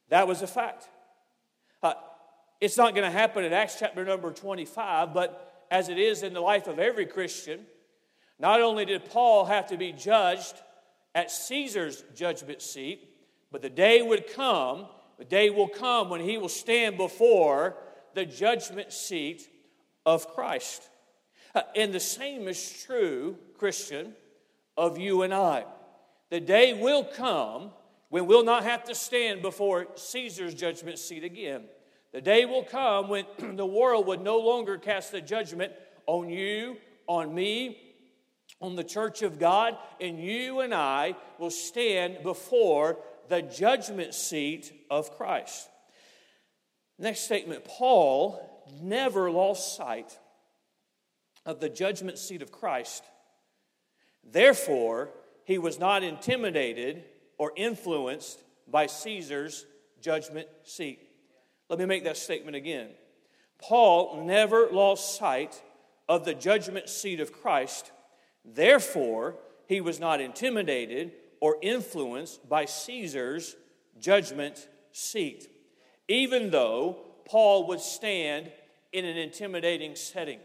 That 0.09 0.27
was 0.27 0.43
a 0.43 0.47
fact. 0.47 0.89
Uh, 1.83 1.95
it's 2.61 2.77
not 2.77 2.95
going 2.95 3.05
to 3.05 3.17
happen 3.17 3.45
in 3.45 3.53
Acts 3.53 3.77
chapter 3.79 4.05
number 4.05 4.33
25, 4.33 5.13
but 5.13 5.67
as 5.71 5.89
it 5.89 5.99
is 5.99 6.23
in 6.23 6.33
the 6.33 6.41
life 6.41 6.67
of 6.67 6.79
every 6.79 7.07
Christian, 7.07 7.61
not 8.39 8.61
only 8.61 8.85
did 8.85 9.11
Paul 9.11 9.45
have 9.45 9.69
to 9.69 9.77
be 9.77 9.93
judged 9.93 10.55
at 11.15 11.31
Caesar's 11.31 12.05
judgment 12.15 12.63
seat, 12.63 13.09
but 13.51 13.63
the 13.63 13.71
day 13.71 14.03
would 14.03 14.33
come, 14.33 14.87
the 15.19 15.25
day 15.25 15.51
will 15.51 15.69
come 15.69 16.11
when 16.11 16.21
he 16.21 16.39
will 16.39 16.49
stand 16.49 16.97
before 16.97 17.77
the 18.15 18.25
judgment 18.25 18.93
seat 18.93 19.49
of 20.07 20.29
Christ. 20.35 20.89
Uh, 21.55 21.63
and 21.75 21.93
the 21.93 22.01
same 22.01 22.47
is 22.47 22.83
true, 22.85 23.37
Christian, 23.59 24.15
of 24.77 24.99
you 24.99 25.23
and 25.23 25.35
I. 25.35 25.65
The 26.31 26.41
day 26.41 26.75
will 26.75 27.05
come 27.05 27.71
when 28.11 28.27
we'll 28.27 28.45
not 28.45 28.65
have 28.65 28.85
to 28.85 28.95
stand 28.95 29.43
before 29.43 29.89
Caesar's 29.95 30.55
judgment 30.55 30.99
seat 30.99 31.25
again. 31.25 31.65
The 32.13 32.21
day 32.21 32.45
will 32.45 32.65
come 32.65 33.09
when 33.09 33.27
the 33.57 33.67
world 33.67 34.07
would 34.07 34.21
no 34.21 34.39
longer 34.39 34.79
cast 34.79 35.13
the 35.13 35.21
judgment 35.21 35.73
on 36.07 36.29
you, 36.31 36.77
on 37.07 37.35
me, 37.35 37.79
on 38.61 38.77
the 38.77 38.85
church 38.85 39.23
of 39.23 39.39
God, 39.39 39.77
and 40.01 40.19
you 40.19 40.61
and 40.61 40.75
I 40.75 41.17
will 41.39 41.51
stand 41.51 42.23
before 42.23 42.99
the 43.29 43.43
judgment 43.43 44.15
seat 44.15 44.73
of 44.91 45.17
Christ. 45.17 45.69
Next 46.99 47.21
statement 47.21 47.65
Paul 47.65 48.65
never 48.83 49.31
lost 49.31 49.77
sight 49.77 50.19
of 51.47 51.61
the 51.61 51.69
judgment 51.69 52.19
seat 52.19 52.43
of 52.43 52.51
Christ. 52.51 53.05
Therefore, 54.25 55.11
he 55.49 55.57
was 55.57 55.79
not 55.79 56.03
intimidated 56.03 57.05
or 57.39 57.53
influenced 57.57 58.39
by 58.71 58.85
Caesar's 58.85 59.65
judgment 59.99 60.47
seat. 60.63 61.01
Let 61.71 61.79
me 61.79 61.87
make 61.87 62.05
that 62.05 62.19
statement 62.19 62.55
again. 62.55 62.91
Paul 63.59 64.25
never 64.27 64.69
lost 64.71 65.17
sight 65.17 65.63
of 66.07 66.27
the 66.27 66.35
judgment 66.35 66.91
seat 66.91 67.19
of 67.19 67.33
Christ. 67.33 67.93
Therefore, 68.45 69.37
he 69.67 69.81
was 69.81 69.99
not 69.99 70.21
intimidated 70.21 71.13
or 71.41 71.57
influenced 71.63 72.47
by 72.47 72.67
Caesar's 72.67 73.57
judgment 73.99 74.69
seat, 74.93 75.49
even 76.09 76.51
though 76.51 76.99
Paul 77.25 77.69
would 77.69 77.81
stand 77.81 78.53
in 78.93 79.07
an 79.07 79.17
intimidating 79.17 79.97
setting, 79.97 80.41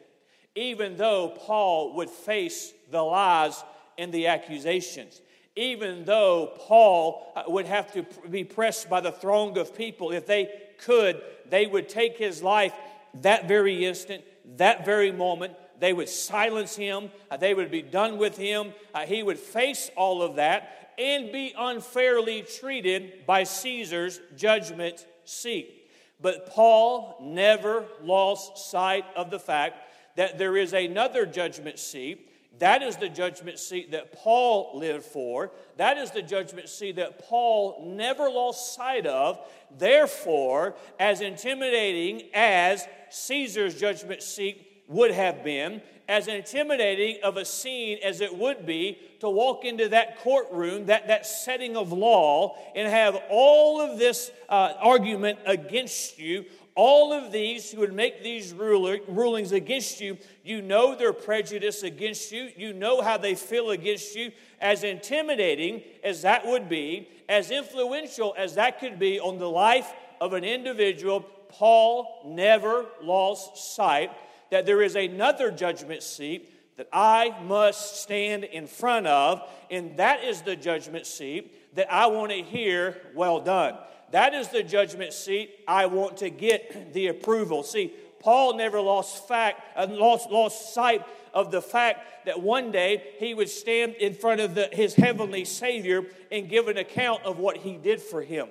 even 0.55 0.95
though 0.95 1.27
Paul 1.27 1.93
would 1.95 2.10
face 2.10 2.74
the 2.89 3.01
lies 3.01 3.62
and 3.97 4.12
the 4.12 4.27
accusations, 4.27 5.21
even 5.55 6.05
though 6.05 6.53
Paul 6.57 7.31
uh, 7.35 7.43
would 7.47 7.65
have 7.65 7.91
to 7.93 8.05
be 8.29 8.43
pressed 8.43 8.89
by 8.89 9.01
the 9.01 9.12
throng 9.12 9.57
of 9.57 9.75
people. 9.75 10.12
If 10.12 10.25
they 10.25 10.50
could, 10.79 11.21
they 11.50 11.65
would 11.65 11.89
take 11.89 12.17
his 12.17 12.41
life 12.41 12.73
that 13.21 13.47
very 13.47 13.85
instant, 13.85 14.23
that 14.57 14.85
very 14.85 15.12
moment. 15.12 15.53
They 15.79 15.93
would 15.93 16.09
silence 16.09 16.75
him, 16.75 17.12
uh, 17.29 17.38
they 17.38 17.53
would 17.53 17.71
be 17.71 17.81
done 17.81 18.17
with 18.17 18.38
him. 18.38 18.73
Uh, 18.93 19.01
he 19.01 19.21
would 19.21 19.39
face 19.39 19.91
all 19.95 20.21
of 20.21 20.35
that 20.35 20.93
and 20.97 21.31
be 21.31 21.53
unfairly 21.57 22.43
treated 22.43 23.25
by 23.25 23.43
Caesar's 23.43 24.19
judgment 24.35 25.05
seat. 25.25 25.89
But 26.21 26.47
Paul 26.47 27.17
never 27.21 27.85
lost 28.01 28.69
sight 28.69 29.05
of 29.15 29.29
the 29.29 29.39
fact 29.39 29.77
that 30.15 30.38
there 30.38 30.55
is 30.55 30.73
another 30.73 31.25
judgment 31.25 31.79
seat 31.79 32.29
that 32.60 32.83
is 32.83 32.98
the 32.98 33.10
judgment 33.10 33.57
seat 33.57 33.91
that 33.91 34.13
Paul 34.13 34.72
lived 34.75 35.05
for. 35.05 35.51
That 35.77 35.98
is 35.98 36.12
the 36.12 36.22
judgment 36.22 36.69
seat 36.69 36.98
that 36.98 37.19
Paul 37.27 37.83
never 37.86 38.29
lost 38.29 38.75
sight 38.75 39.05
of. 39.07 39.39
Therefore, 39.77 40.75
as 41.00 41.22
intimidating 41.22 42.29
as 42.33 42.88
Caesar's 43.10 43.79
judgment 43.79 44.22
seat 44.22 44.83
would 44.88 45.12
have 45.12 45.43
been, 45.43 45.81
as 46.07 46.27
intimidating 46.27 47.17
of 47.24 47.38
a 47.38 47.45
scene 47.45 47.98
as 48.03 48.22
it 48.22 48.38
would 48.38 48.65
be 48.65 49.00
to 49.19 49.29
walk 49.29 49.63
into 49.65 49.89
that 49.89 50.19
courtroom, 50.19 50.86
that, 50.88 51.07
that 51.07 51.25
setting 51.25 51.77
of 51.77 51.91
law, 51.91 52.57
and 52.75 52.88
have 52.88 53.17
all 53.29 53.81
of 53.81 53.98
this 53.98 54.29
uh, 54.50 54.74
argument 54.79 55.39
against 55.45 56.19
you, 56.19 56.45
all 56.75 57.13
of 57.13 57.32
these 57.32 57.72
who 57.72 57.82
would 57.82 57.94
make 57.94 58.24
these 58.24 58.53
ruler, 58.53 58.98
rulings 59.08 59.51
against 59.51 60.01
you, 60.01 60.18
you 60.44 60.62
know 60.62 60.96
their 60.96 61.13
prejudice 61.13 61.84
against 61.84 62.32
you. 62.32 62.50
You 62.58 62.74
know 62.74 63.01
how 63.01 63.18
they 63.18 63.36
feel 63.36 63.70
against 63.70 64.15
you. 64.15 64.32
As 64.60 64.84
intimidating 64.84 65.84
as 66.03 66.24
that 66.24 66.46
would 66.46 66.68
be, 66.70 67.10
as 67.30 67.51
influential 67.51 68.34
as 68.38 68.56
that 68.56 68.80
could 68.80 68.98
be 68.98 69.20
on 69.20 69.38
the 69.38 69.50
life 69.50 69.94
of 70.20 70.34
an 70.34 70.44
individual, 70.44 71.22
Paul 71.50 72.24
never 72.25 72.86
lost 73.01 73.75
sight 73.75 74.12
that 74.50 74.65
there 74.65 74.82
is 74.82 74.96
another 74.96 75.51
judgment 75.51 76.01
seat 76.01 76.50
that 76.77 76.88
I 76.92 77.39
must 77.44 78.01
stand 78.01 78.44
in 78.46 78.65
front 78.65 79.06
of, 79.06 79.48
and 79.70 79.98
that 79.98 80.24
is 80.24 80.42
the 80.42 80.56
judgment 80.56 81.06
seat 81.06 81.75
that 81.75 81.92
I 81.92 82.08
want 82.08 82.32
to 82.32 82.42
hear, 82.42 83.00
well 83.13 83.39
done. 83.39 83.77
That 84.13 84.36
is 84.36 84.50
the 84.50 84.62
judgment 84.62 85.12
seat 85.12 85.55
I 85.67 85.88
want 85.88 86.17
to 86.17 86.29
get 86.29 86.93
the 86.93 87.08
approval. 87.08 87.63
See, 87.63 87.91
Paul 88.20 88.55
never 88.55 88.79
lost 88.79 89.27
fact, 89.27 89.60
uh, 89.75 89.88
lost, 89.89 90.29
lost 90.29 90.72
sight 90.72 91.03
of 91.34 91.50
the 91.50 91.63
fact 91.63 92.27
that 92.27 92.39
one 92.39 92.72
day 92.72 93.03
he 93.17 93.34
would 93.34 93.50
stand 93.50 93.96
in 93.96 94.13
front 94.13 94.39
of 94.39 94.53
the, 94.53 94.70
his 94.72 94.93
heavenly 94.93 95.46
Savior 95.46 96.03
and 96.32 96.48
give 96.48 96.67
an 96.67 96.77
account 96.77 97.24
of 97.24 97.39
what 97.39 97.58
he 97.58 97.75
did 97.75 98.00
for 98.00 98.22
him. 98.22 98.50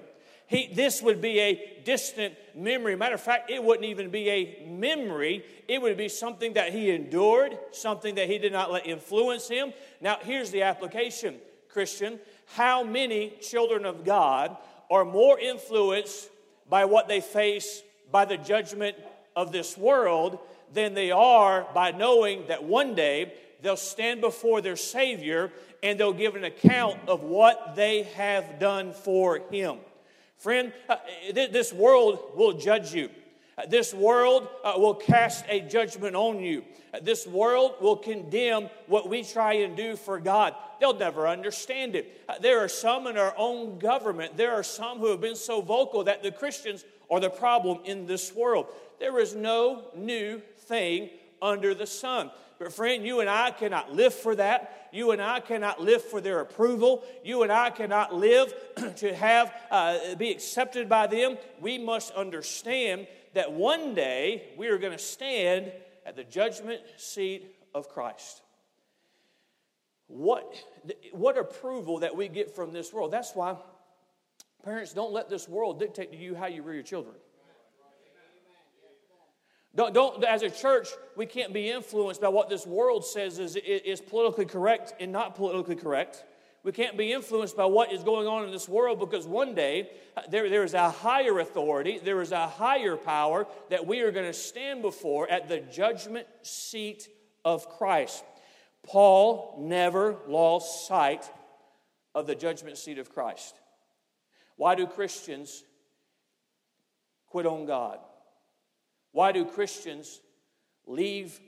He, 0.49 0.67
this 0.75 1.01
would 1.01 1.21
be 1.21 1.39
a 1.39 1.81
distant 1.85 2.35
memory. 2.57 2.97
Matter 2.97 3.15
of 3.15 3.21
fact, 3.21 3.49
it 3.49 3.63
wouldn't 3.63 3.87
even 3.87 4.11
be 4.11 4.29
a 4.31 4.67
memory. 4.67 5.45
It 5.69 5.81
would 5.81 5.97
be 5.97 6.09
something 6.09 6.55
that 6.55 6.73
he 6.73 6.91
endured, 6.91 7.57
something 7.71 8.17
that 8.17 8.29
he 8.29 8.39
did 8.39 8.51
not 8.51 8.73
let 8.73 8.85
influence 8.85 9.47
him. 9.47 9.73
Now, 10.01 10.19
here's 10.21 10.51
the 10.51 10.63
application, 10.63 11.37
Christian. 11.69 12.19
How 12.47 12.83
many 12.83 13.35
children 13.41 13.87
of 13.87 14.05
God 14.05 14.57
are 14.93 15.05
more 15.05 15.39
influenced 15.39 16.29
by 16.69 16.85
what 16.85 17.09
they 17.09 17.21
face 17.21 17.83
by 18.11 18.25
the 18.25 18.37
judgment 18.37 18.97
of 19.35 19.53
this 19.53 19.77
world 19.77 20.39
than 20.75 20.95
they 20.95 21.11
are 21.11 21.67
by 21.75 21.91
knowing 21.91 22.47
that 22.49 22.63
one 22.63 22.95
day 22.95 23.33
they'll 23.63 23.77
stand 23.77 24.21
before 24.21 24.61
their 24.61 24.77
Savior 24.77 25.51
and 25.83 25.99
they'll 25.99 26.13
give 26.13 26.37
an 26.37 26.45
account 26.45 26.99
of 27.09 27.23
what 27.23 27.75
they 27.75 28.05
have 28.15 28.59
done 28.59 28.93
for 28.93 29.41
Him. 29.51 29.79
Friend, 30.39 30.73
uh, 30.89 30.97
this 31.33 31.73
world 31.73 32.33
will 32.35 32.53
judge 32.53 32.93
you. 32.93 33.11
This 33.69 33.93
world 33.93 34.49
uh, 34.65 34.75
will 34.77 34.95
cast 34.95 35.45
a 35.49 35.61
judgment 35.61 36.17
on 36.17 36.41
you. 36.41 36.65
This 37.03 37.27
world 37.27 37.75
will 37.81 37.97
condemn 37.97 38.69
what 38.87 39.09
we 39.09 39.23
try 39.23 39.55
and 39.55 39.77
do 39.77 39.97
for 39.97 40.19
God. 40.19 40.55
They'll 40.81 40.99
never 40.99 41.29
understand 41.29 41.95
it. 41.95 42.23
Uh, 42.29 42.35
there 42.41 42.61
are 42.61 42.69
some 42.69 43.07
in 43.07 43.17
our 43.17 43.35
own 43.37 43.79
government, 43.79 44.37
there 44.37 44.53
are 44.53 44.63
some 44.63 44.99
who 44.99 45.11
have 45.11 45.21
been 45.21 45.37
so 45.37 45.61
vocal 45.61 46.05
that 46.05 46.23
the 46.23 46.33
Christians 46.33 46.85
are 47.11 47.21
the 47.21 47.31
problem 47.31 47.81
in 47.85 48.07
this 48.07 48.35
world. 48.35 48.67
There 48.99 49.19
is 49.19 49.35
no 49.35 49.85
new 49.95 50.41
thing 50.61 51.11
under 51.41 51.75
the 51.75 51.87
sun. 51.87 52.31
But, 52.59 52.73
friend, 52.73 53.05
you 53.05 53.21
and 53.21 53.29
I 53.29 53.51
cannot 53.51 53.93
live 53.93 54.15
for 54.15 54.37
that. 54.37 54.89
You 54.93 55.11
and 55.11 55.21
I 55.21 55.41
cannot 55.41 55.81
live 55.81 56.03
for 56.03 56.21
their 56.21 56.41
approval. 56.41 57.03
You 57.25 57.43
and 57.43 57.51
I 57.51 57.71
cannot 57.71 58.15
live 58.15 58.55
to 58.97 59.15
have 59.15 59.53
uh, 59.71 60.15
be 60.15 60.31
accepted 60.31 60.89
by 60.89 61.09
them. 61.09 61.39
We 61.61 61.79
must 61.79 62.13
understand 62.13 63.09
that 63.35 63.53
one 63.53 63.95
day 63.95 64.51
we 64.57 64.69
are 64.69 64.79
going 64.79 64.93
to 64.93 64.99
stand 64.99 65.73
at 66.05 66.17
the 66.17 66.25
judgment 66.25 66.81
seat 66.97 67.55
of 67.75 67.89
Christ. 67.89 68.43
What, 70.09 70.55
what 71.13 71.39
approval 71.39 72.01
that 72.01 72.15
we 72.17 72.29
get 72.29 72.55
from 72.55 72.73
this 72.73 72.93
world. 72.93 73.11
That's 73.11 73.35
why 73.35 73.57
parents 74.63 74.93
don't 74.93 75.13
let 75.13 75.31
this 75.31 75.49
world 75.49 75.79
dictate 75.79 76.13
to 76.13 76.19
you 76.19 76.35
how 76.35 76.47
you 76.47 76.63
rear 76.63 76.75
your 76.75 76.83
children. 76.83 77.15
Don't, 79.75 79.95
don't, 79.95 80.23
as 80.25 80.43
a 80.43 80.51
church, 80.51 80.89
we 81.17 81.25
can't 81.25 81.55
be 81.55 81.71
influenced 81.71 82.21
by 82.21 82.29
what 82.29 82.51
this 82.51 82.67
world 82.67 83.07
says 83.07 83.39
is, 83.39 83.57
is 83.57 84.03
politically 84.03 84.45
correct 84.45 84.93
and 85.01 85.11
not 85.11 85.35
politically 85.35 85.77
correct. 85.77 86.25
We 86.65 86.71
can't 86.71 86.97
be 86.97 87.13
influenced 87.13 87.57
by 87.57 87.65
what 87.65 87.93
is 87.93 88.05
going 88.05 88.29
on 88.29 88.45
in 88.45 88.53
this 88.53 88.69
world 88.69 89.01
because 89.01 89.27
one 89.27 89.55
day 89.55 89.91
there, 90.31 90.49
there 90.49 90.63
is 90.63 90.75
a 90.75 90.91
higher 90.91 91.41
authority, 91.41 91.99
there 92.03 92.21
is 92.21 92.31
a 92.31 92.47
higher 92.47 92.97
power 92.97 93.49
that 93.71 93.87
we 93.87 94.01
are 94.01 94.13
going 94.13 94.27
to 94.27 94.33
stand 94.33 94.81
before 94.81 95.29
at 95.29 95.49
the 95.49 95.59
judgment 95.59 96.27
seat 96.43 97.09
of 97.45 97.69
Christ. 97.69 98.25
Paul 98.85 99.57
never 99.61 100.17
lost 100.29 100.87
sight 100.87 101.29
of 102.15 102.27
the 102.27 102.35
judgment 102.35 102.79
seat 102.79 102.99
of 102.99 103.13
Christ. 103.13 103.55
Why 104.57 104.77
do 104.77 104.87
Christians 104.87 105.65
quit 107.27 107.47
on 107.47 107.67
God? 107.67 107.99
Why 109.11 109.33
do 109.33 109.45
Christians 109.45 110.21
leave 110.87 111.41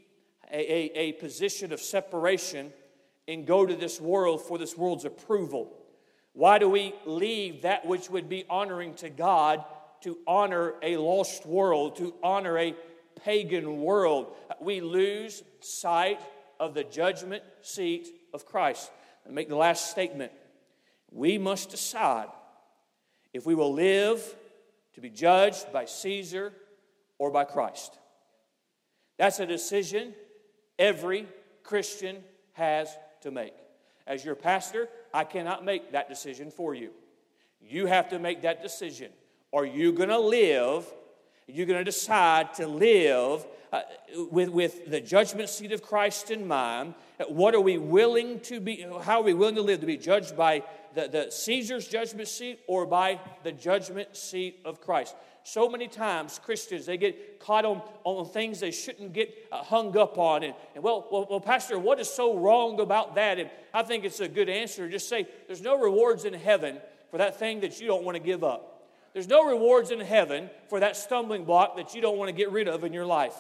a, 0.51 0.59
a, 0.59 0.99
a 0.99 1.13
position 1.13 1.73
of 1.73 1.81
separation? 1.81 2.73
And 3.27 3.47
go 3.47 3.65
to 3.65 3.75
this 3.75 4.01
world 4.01 4.43
for 4.43 4.59
this 4.59 4.77
world's 4.77 5.05
approval? 5.05 5.73
Why 6.33 6.59
do 6.59 6.69
we 6.69 6.95
leave 7.07 7.63
that 7.63 7.87
which 7.87 8.11
would 8.11 8.29
be 8.29 8.45
honoring 8.51 8.95
to 8.95 9.09
God 9.09 9.65
to 10.03 10.19
honor 10.27 10.75
a 10.83 10.97
lost 10.97 11.47
world, 11.47 11.97
to 11.97 12.15
honor 12.23 12.59
a 12.59 12.75
pagan 13.23 13.81
world? 13.81 14.35
We 14.61 14.81
lose 14.81 15.43
sight 15.61 16.21
of 16.59 16.75
the 16.75 16.85
judgment 16.85 17.43
seat 17.63 18.09
of 18.33 18.45
Christ. 18.45 18.91
And 19.25 19.35
make 19.35 19.49
the 19.49 19.57
last 19.57 19.91
statement. 19.91 20.33
We 21.11 21.39
must 21.39 21.71
decide 21.71 22.29
if 23.33 23.47
we 23.47 23.55
will 23.55 23.73
live 23.73 24.37
to 24.95 25.01
be 25.01 25.11
judged 25.11 25.73
by 25.73 25.87
Caesar 25.87 26.53
or 27.19 27.31
by 27.31 27.45
Christ. 27.45 27.99
That's 29.19 29.39
a 29.39 29.47
decision 29.47 30.15
every 30.79 31.27
Christian 31.63 32.17
has 32.53 32.89
to 33.25 33.31
make. 33.31 33.55
As 34.07 34.25
your 34.25 34.35
pastor, 34.35 34.89
I 35.13 35.25
cannot 35.25 35.65
make 35.65 35.93
that 35.93 36.09
decision 36.09 36.51
for 36.51 36.75
you. 36.75 36.91
You 37.61 37.87
have 37.87 38.09
to 38.11 38.19
make 38.19 38.43
that 38.43 38.63
decision. 38.63 39.11
Are 39.53 39.65
you 39.67 39.93
going 39.93 40.09
to 40.09 40.19
live 40.19 40.87
You're 41.47 41.67
going 41.67 41.79
to 41.79 41.85
decide 41.85 42.55
to 42.55 42.67
live 42.67 43.47
uh, 43.73 43.83
with, 44.31 44.49
with 44.51 44.91
the 44.91 45.01
judgment 45.01 45.49
seat 45.49 45.73
of 45.73 45.83
Christ 45.83 46.31
in 46.31 46.47
mind. 46.47 46.95
What 47.29 47.55
are 47.55 47.61
we 47.61 47.79
willing 47.79 48.41
to 48.41 48.61
be, 48.61 48.87
how 49.03 49.21
are 49.21 49.25
we 49.25 49.35
willing 49.35 49.57
to 49.57 49.63
live? 49.63 49.81
To 49.81 49.87
be 49.87 49.97
judged 49.97 50.37
by 50.37 50.63
the, 50.95 51.09
the 51.09 51.31
Caesar's 51.31 51.87
judgment 51.89 52.29
seat 52.29 52.61
or 52.67 52.87
by 52.87 53.21
the 53.43 53.53
judgment 53.53 54.17
seat 54.17 54.61
of 54.65 54.81
Christ? 54.81 55.15
so 55.45 55.69
many 55.69 55.87
times 55.87 56.41
Christians 56.43 56.87
they 56.87 56.97
get 56.97 57.39
caught 57.39 57.65
on, 57.67 57.83
on 58.05 58.27
things 58.27 58.61
they 58.61 58.71
shouldn't 58.71 59.13
get 59.13 59.47
uh, 59.53 59.63
hung 59.63 59.97
up 59.97 60.19
on. 60.19 60.43
And, 60.43 60.55
and 60.75 60.83
well, 60.83 61.07
well, 61.13 61.27
well, 61.29 61.41
Pastor, 61.41 61.79
what 61.79 62.01
is 62.01 62.09
so 62.09 62.37
wrong 62.39 62.81
about 62.81 63.15
that? 63.15 63.39
And 63.39 63.51
I 63.73 63.83
think 63.83 64.05
it's 64.05 64.21
a 64.21 64.29
good 64.29 64.49
answer. 64.49 64.89
Just 64.89 65.09
say 65.09 65.29
there's 65.47 65.61
no 65.61 65.79
rewards 65.79 66.25
in 66.25 66.33
heaven 66.33 66.79
for 67.11 67.19
that 67.19 67.39
thing 67.39 67.61
that 67.61 67.79
you 67.79 67.87
don't 67.87 68.05
want 68.05 68.17
to 68.17 68.23
give 68.23 68.43
up. 68.43 68.74
There's 69.15 69.29
no 69.29 69.49
rewards 69.49 69.91
in 69.91 70.01
heaven 70.01 70.51
for 70.69 70.81
that 70.81 70.97
stumbling 70.97 71.45
block 71.45 71.77
that 71.77 71.95
you 71.95 72.03
don't 72.03 72.19
want 72.19 72.29
to 72.29 72.35
get 72.35 72.51
rid 72.51 72.69
of 72.69 72.85
in 72.85 72.93
your 72.93 73.07
life. 73.07 73.35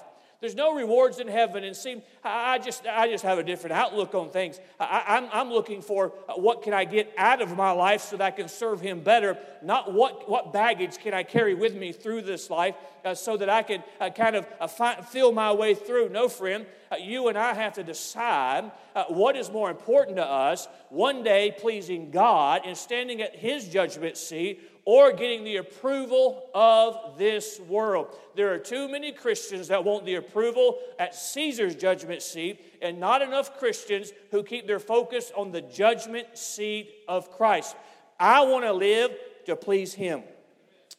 There's 0.44 0.54
no 0.54 0.74
rewards 0.74 1.20
in 1.20 1.26
heaven. 1.26 1.64
And 1.64 1.74
see, 1.74 2.02
I 2.22 2.58
just, 2.58 2.86
I 2.86 3.08
just 3.08 3.24
have 3.24 3.38
a 3.38 3.42
different 3.42 3.72
outlook 3.72 4.14
on 4.14 4.28
things. 4.28 4.60
I, 4.78 5.02
am 5.06 5.24
I'm, 5.24 5.30
I'm 5.32 5.50
looking 5.50 5.80
for 5.80 6.12
uh, 6.28 6.34
what 6.34 6.62
can 6.62 6.74
I 6.74 6.84
get 6.84 7.10
out 7.16 7.40
of 7.40 7.56
my 7.56 7.70
life 7.70 8.02
so 8.02 8.18
that 8.18 8.24
I 8.24 8.30
can 8.30 8.48
serve 8.48 8.80
Him 8.80 9.00
better, 9.00 9.38
not 9.62 9.94
what, 9.94 10.28
what 10.28 10.52
baggage 10.52 10.98
can 10.98 11.14
I 11.14 11.22
carry 11.22 11.54
with 11.54 11.74
me 11.74 11.92
through 11.92 12.22
this 12.22 12.50
life 12.50 12.74
uh, 13.06 13.14
so 13.14 13.38
that 13.38 13.48
I 13.48 13.62
can 13.62 13.82
uh, 13.98 14.10
kind 14.10 14.36
of 14.36 14.46
uh, 14.60 14.68
feel 15.02 15.32
my 15.32 15.50
way 15.50 15.74
through. 15.74 16.10
No, 16.10 16.28
friend, 16.28 16.66
uh, 16.92 16.96
you 16.96 17.28
and 17.28 17.38
I 17.38 17.54
have 17.54 17.72
to 17.74 17.82
decide 17.82 18.70
uh, 18.94 19.04
what 19.04 19.36
is 19.36 19.50
more 19.50 19.70
important 19.70 20.18
to 20.18 20.26
us 20.26 20.68
one 20.90 21.22
day 21.22 21.56
pleasing 21.58 22.10
God 22.10 22.62
and 22.66 22.76
standing 22.76 23.22
at 23.22 23.34
His 23.34 23.66
judgment 23.66 24.18
seat 24.18 24.60
or 24.84 25.12
getting 25.12 25.44
the 25.44 25.56
approval 25.56 26.50
of 26.54 27.16
this 27.16 27.58
world. 27.60 28.08
There 28.34 28.52
are 28.52 28.58
too 28.58 28.88
many 28.88 29.12
Christians 29.12 29.68
that 29.68 29.84
want 29.84 30.04
the 30.04 30.16
approval 30.16 30.78
at 30.98 31.14
Caesar's 31.14 31.74
judgment 31.74 32.22
seat, 32.22 32.60
and 32.82 33.00
not 33.00 33.22
enough 33.22 33.58
Christians 33.58 34.12
who 34.30 34.42
keep 34.42 34.66
their 34.66 34.78
focus 34.78 35.32
on 35.36 35.52
the 35.52 35.62
judgment 35.62 36.36
seat 36.36 36.90
of 37.08 37.30
Christ. 37.30 37.76
I 38.20 38.42
want 38.42 38.64
to 38.64 38.72
live 38.72 39.10
to 39.46 39.56
please 39.56 39.94
Him. 39.94 40.22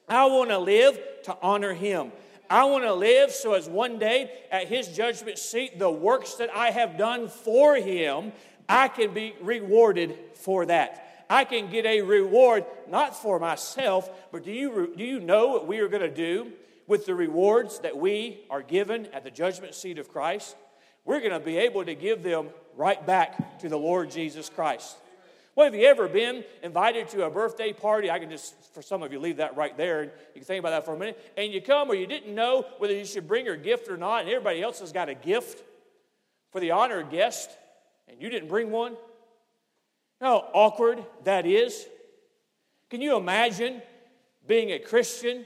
I 0.09 0.25
want 0.25 0.49
to 0.49 0.57
live 0.57 0.99
to 1.23 1.37
honor 1.41 1.73
Him. 1.73 2.11
I 2.49 2.65
want 2.65 2.83
to 2.83 2.93
live 2.93 3.31
so 3.31 3.53
as 3.53 3.67
one 3.67 3.97
day 3.99 4.31
at 4.51 4.67
His 4.67 4.87
judgment 4.87 5.37
seat, 5.37 5.77
the 5.77 5.89
works 5.89 6.35
that 6.35 6.49
I 6.55 6.71
have 6.71 6.97
done 6.97 7.27
for 7.27 7.75
Him, 7.75 8.31
I 8.67 8.87
can 8.87 9.13
be 9.13 9.35
rewarded 9.41 10.17
for 10.35 10.65
that. 10.65 11.04
I 11.29 11.45
can 11.45 11.69
get 11.69 11.85
a 11.85 12.01
reward, 12.01 12.65
not 12.89 13.15
for 13.15 13.39
myself, 13.39 14.09
but 14.31 14.43
do 14.43 14.51
you, 14.51 14.93
do 14.95 15.03
you 15.03 15.19
know 15.19 15.47
what 15.47 15.67
we 15.67 15.79
are 15.79 15.87
going 15.87 16.01
to 16.01 16.13
do 16.13 16.51
with 16.87 17.05
the 17.05 17.15
rewards 17.15 17.79
that 17.79 17.97
we 17.97 18.45
are 18.49 18.61
given 18.61 19.07
at 19.07 19.23
the 19.23 19.31
judgment 19.31 19.73
seat 19.73 19.97
of 19.97 20.09
Christ? 20.09 20.55
We're 21.03 21.19
going 21.19 21.31
to 21.31 21.39
be 21.39 21.57
able 21.57 21.85
to 21.85 21.95
give 21.95 22.23
them 22.23 22.49
right 22.75 23.03
back 23.05 23.59
to 23.59 23.69
the 23.69 23.77
Lord 23.77 24.11
Jesus 24.11 24.49
Christ. 24.49 24.97
Well, 25.55 25.65
have 25.65 25.75
you 25.75 25.87
ever 25.87 26.09
been 26.09 26.43
invited 26.63 27.07
to 27.09 27.25
a 27.25 27.29
birthday 27.29 27.71
party? 27.71 28.11
I 28.11 28.19
can 28.19 28.29
just, 28.29 28.73
for 28.73 28.81
some 28.81 29.01
of 29.01 29.13
you, 29.13 29.19
leave 29.19 29.37
that 29.37 29.55
right 29.55 29.75
there 29.77 30.01
and 30.01 30.11
you 30.33 30.41
can 30.41 30.43
think 30.43 30.59
about 30.59 30.71
that 30.71 30.83
for 30.83 30.95
a 30.95 30.99
minute. 30.99 31.33
And 31.37 31.53
you 31.53 31.61
come 31.61 31.89
or 31.89 31.95
you 31.95 32.07
didn't 32.07 32.35
know 32.35 32.65
whether 32.77 32.93
you 32.93 33.05
should 33.05 33.25
bring 33.25 33.45
your 33.45 33.55
gift 33.55 33.87
or 33.87 33.95
not, 33.95 34.21
and 34.21 34.29
everybody 34.29 34.61
else 34.61 34.79
has 34.79 34.91
got 34.91 35.07
a 35.07 35.13
gift 35.13 35.63
for 36.51 36.59
the 36.59 36.71
honored 36.71 37.09
guest, 37.09 37.49
and 38.09 38.21
you 38.21 38.29
didn't 38.29 38.49
bring 38.49 38.69
one. 38.69 38.97
How 40.21 40.49
awkward 40.53 41.03
that 41.23 41.45
is. 41.45 41.85
Can 42.89 43.01
you 43.01 43.17
imagine 43.17 43.81
being 44.47 44.71
a 44.71 44.79
Christian, 44.79 45.45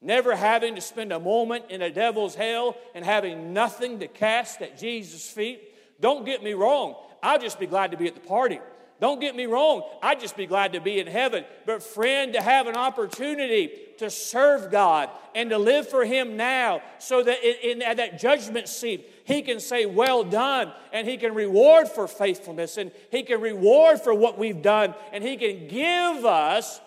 never 0.00 0.34
having 0.34 0.74
to 0.74 0.80
spend 0.80 1.12
a 1.12 1.20
moment 1.20 1.66
in 1.70 1.82
a 1.82 1.90
devil's 1.90 2.34
hell 2.34 2.76
and 2.94 3.04
having 3.04 3.52
nothing 3.52 4.00
to 4.00 4.08
cast 4.08 4.62
at 4.62 4.78
Jesus' 4.78 5.30
feet? 5.30 5.60
Don't 6.00 6.24
get 6.24 6.42
me 6.42 6.54
wrong, 6.54 6.96
I'll 7.22 7.38
just 7.38 7.58
be 7.58 7.66
glad 7.66 7.92
to 7.92 7.96
be 7.96 8.06
at 8.06 8.14
the 8.14 8.20
party. 8.20 8.60
Don't 8.98 9.20
get 9.20 9.36
me 9.36 9.44
wrong, 9.44 9.82
I'd 10.02 10.20
just 10.20 10.36
be 10.36 10.46
glad 10.46 10.72
to 10.72 10.80
be 10.80 10.98
in 10.98 11.06
heaven. 11.06 11.44
But, 11.66 11.82
friend, 11.82 12.32
to 12.32 12.40
have 12.40 12.66
an 12.66 12.76
opportunity 12.76 13.70
to 13.98 14.08
serve 14.08 14.70
God 14.70 15.10
and 15.34 15.50
to 15.50 15.58
live 15.58 15.88
for 15.88 16.04
Him 16.04 16.36
now 16.36 16.80
so 16.98 17.22
that 17.22 17.44
in, 17.44 17.70
in, 17.70 17.82
at 17.82 17.98
that 17.98 18.18
judgment 18.18 18.68
seat, 18.68 19.10
He 19.26 19.42
can 19.42 19.58
say, 19.58 19.86
Well 19.86 20.22
done, 20.22 20.72
and 20.92 21.06
He 21.06 21.16
can 21.16 21.34
reward 21.34 21.88
for 21.88 22.06
faithfulness, 22.06 22.76
and 22.76 22.92
He 23.10 23.24
can 23.24 23.40
reward 23.40 24.00
for 24.00 24.14
what 24.14 24.38
we've 24.38 24.62
done, 24.62 24.94
and 25.12 25.22
He 25.22 25.36
can 25.36 25.66
give 25.66 26.24
us 26.24 26.80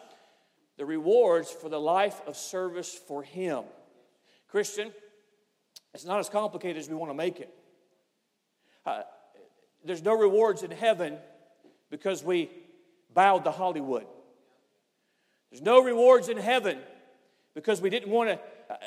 the 0.78 0.86
rewards 0.86 1.52
for 1.52 1.68
the 1.68 1.80
life 1.80 2.22
of 2.26 2.38
service 2.38 2.94
for 2.94 3.24
Him. 3.24 3.66
Christian, 4.48 4.94
it's 5.94 6.06
not 6.06 6.20
as 6.20 6.30
complicated 6.30 6.78
as 6.78 6.88
we 6.88 6.96
want 6.96 7.10
to 7.10 7.16
make 7.16 7.42
it. 7.42 7.54
Uh, 8.86 9.02
there's 9.84 10.02
no 10.02 10.18
rewards 10.18 10.64
in 10.64 10.72
heaven 10.72 11.18
because 11.90 12.24
we 12.24 12.50
bowed 13.14 13.44
to 13.44 13.52
Hollywood. 13.52 14.06
There's 15.52 15.62
no 15.62 15.84
rewards 15.84 16.30
in 16.30 16.38
heaven 16.38 16.80
because 17.54 17.82
we 17.82 17.90
didn't 17.90 18.10
want 18.10 18.30
to 18.30 18.40
uh, 18.74 18.78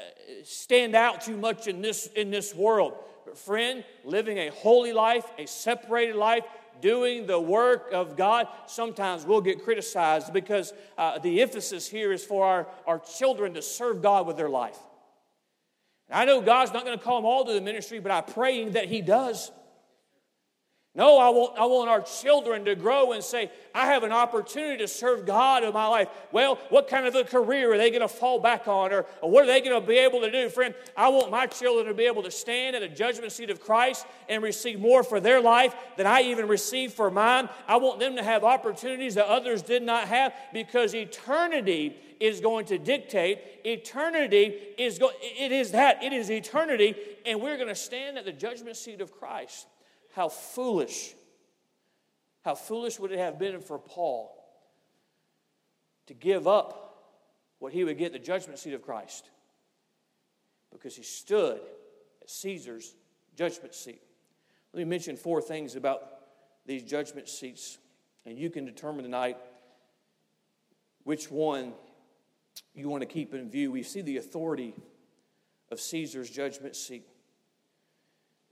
stand 0.42 0.94
out 0.94 1.20
too 1.20 1.36
much 1.36 1.66
in 1.66 1.82
this, 1.82 2.06
in 2.06 2.30
this 2.30 2.54
world. 2.54 2.94
But, 3.24 3.38
friend, 3.38 3.84
living 4.04 4.38
a 4.38 4.48
holy 4.50 4.92
life, 4.92 5.24
a 5.38 5.46
separated 5.46 6.16
life, 6.16 6.44
doing 6.80 7.26
the 7.26 7.40
work 7.40 7.90
of 7.92 8.16
God, 8.16 8.48
sometimes 8.66 9.24
we'll 9.24 9.40
get 9.40 9.64
criticized 9.64 10.32
because 10.32 10.72
uh, 10.98 11.18
the 11.18 11.40
emphasis 11.40 11.88
here 11.88 12.12
is 12.12 12.24
for 12.24 12.44
our, 12.44 12.66
our 12.86 12.98
children 12.98 13.54
to 13.54 13.62
serve 13.62 14.02
God 14.02 14.26
with 14.26 14.36
their 14.36 14.48
life. 14.48 14.78
And 16.08 16.18
I 16.18 16.24
know 16.24 16.40
God's 16.40 16.72
not 16.72 16.84
going 16.84 16.98
to 16.98 17.04
call 17.04 17.16
them 17.16 17.26
all 17.26 17.44
to 17.44 17.52
the 17.52 17.60
ministry, 17.60 18.00
but 18.00 18.12
I'm 18.12 18.24
praying 18.24 18.72
that 18.72 18.86
He 18.86 19.00
does. 19.00 19.50
No, 20.94 21.18
I 21.18 21.30
want, 21.30 21.58
I 21.58 21.64
want 21.64 21.88
our 21.88 22.02
children 22.02 22.66
to 22.66 22.74
grow 22.74 23.12
and 23.12 23.24
say, 23.24 23.50
I 23.74 23.86
have 23.86 24.02
an 24.02 24.12
opportunity 24.12 24.76
to 24.76 24.88
serve 24.88 25.24
God 25.24 25.64
in 25.64 25.72
my 25.72 25.86
life. 25.86 26.08
Well, 26.32 26.56
what 26.68 26.86
kind 26.86 27.06
of 27.06 27.14
a 27.14 27.24
career 27.24 27.72
are 27.72 27.78
they 27.78 27.88
going 27.88 28.02
to 28.02 28.08
fall 28.08 28.38
back 28.38 28.68
on? 28.68 28.92
Or, 28.92 29.06
or 29.22 29.30
what 29.30 29.44
are 29.44 29.46
they 29.46 29.62
going 29.62 29.80
to 29.80 29.86
be 29.86 29.96
able 29.96 30.20
to 30.20 30.30
do? 30.30 30.50
Friend, 30.50 30.74
I 30.94 31.08
want 31.08 31.30
my 31.30 31.46
children 31.46 31.86
to 31.86 31.94
be 31.94 32.04
able 32.04 32.22
to 32.24 32.30
stand 32.30 32.76
at 32.76 32.82
the 32.82 32.88
judgment 32.88 33.32
seat 33.32 33.48
of 33.48 33.58
Christ 33.58 34.04
and 34.28 34.42
receive 34.42 34.80
more 34.80 35.02
for 35.02 35.18
their 35.18 35.40
life 35.40 35.74
than 35.96 36.06
I 36.06 36.22
even 36.24 36.46
received 36.46 36.92
for 36.92 37.10
mine. 37.10 37.48
I 37.66 37.76
want 37.76 37.98
them 37.98 38.16
to 38.16 38.22
have 38.22 38.44
opportunities 38.44 39.14
that 39.14 39.28
others 39.28 39.62
did 39.62 39.82
not 39.82 40.08
have 40.08 40.34
because 40.52 40.94
eternity 40.94 41.96
is 42.20 42.42
going 42.42 42.66
to 42.66 42.76
dictate. 42.76 43.38
Eternity 43.64 44.58
is 44.76 44.98
go- 44.98 45.12
it 45.22 45.52
is 45.52 45.70
that. 45.70 46.04
It 46.04 46.12
is 46.12 46.30
eternity, 46.30 46.94
and 47.24 47.40
we're 47.40 47.56
going 47.56 47.68
to 47.68 47.74
stand 47.74 48.18
at 48.18 48.26
the 48.26 48.32
judgment 48.32 48.76
seat 48.76 49.00
of 49.00 49.10
Christ. 49.10 49.66
How 50.12 50.28
foolish, 50.28 51.14
how 52.44 52.54
foolish 52.54 52.98
would 52.98 53.12
it 53.12 53.18
have 53.18 53.38
been 53.38 53.60
for 53.60 53.78
Paul 53.78 54.38
to 56.06 56.14
give 56.14 56.46
up 56.46 56.82
what 57.58 57.72
he 57.72 57.84
would 57.84 57.96
get 57.96 58.12
the 58.12 58.18
judgment 58.18 58.58
seat 58.58 58.74
of 58.74 58.82
Christ 58.82 59.30
because 60.72 60.96
he 60.96 61.02
stood 61.02 61.60
at 62.20 62.30
Caesar's 62.30 62.94
judgment 63.36 63.74
seat. 63.74 64.02
Let 64.72 64.78
me 64.78 64.84
mention 64.84 65.16
four 65.16 65.40
things 65.40 65.76
about 65.76 66.02
these 66.66 66.82
judgment 66.82 67.28
seats, 67.28 67.78
and 68.26 68.38
you 68.38 68.50
can 68.50 68.64
determine 68.64 69.04
tonight 69.04 69.36
which 71.04 71.30
one 71.30 71.72
you 72.74 72.88
want 72.88 73.02
to 73.02 73.06
keep 73.06 73.34
in 73.34 73.50
view. 73.50 73.70
We 73.70 73.82
see 73.82 74.00
the 74.00 74.16
authority 74.16 74.74
of 75.70 75.80
Caesar's 75.80 76.30
judgment 76.30 76.76
seat. 76.76 77.06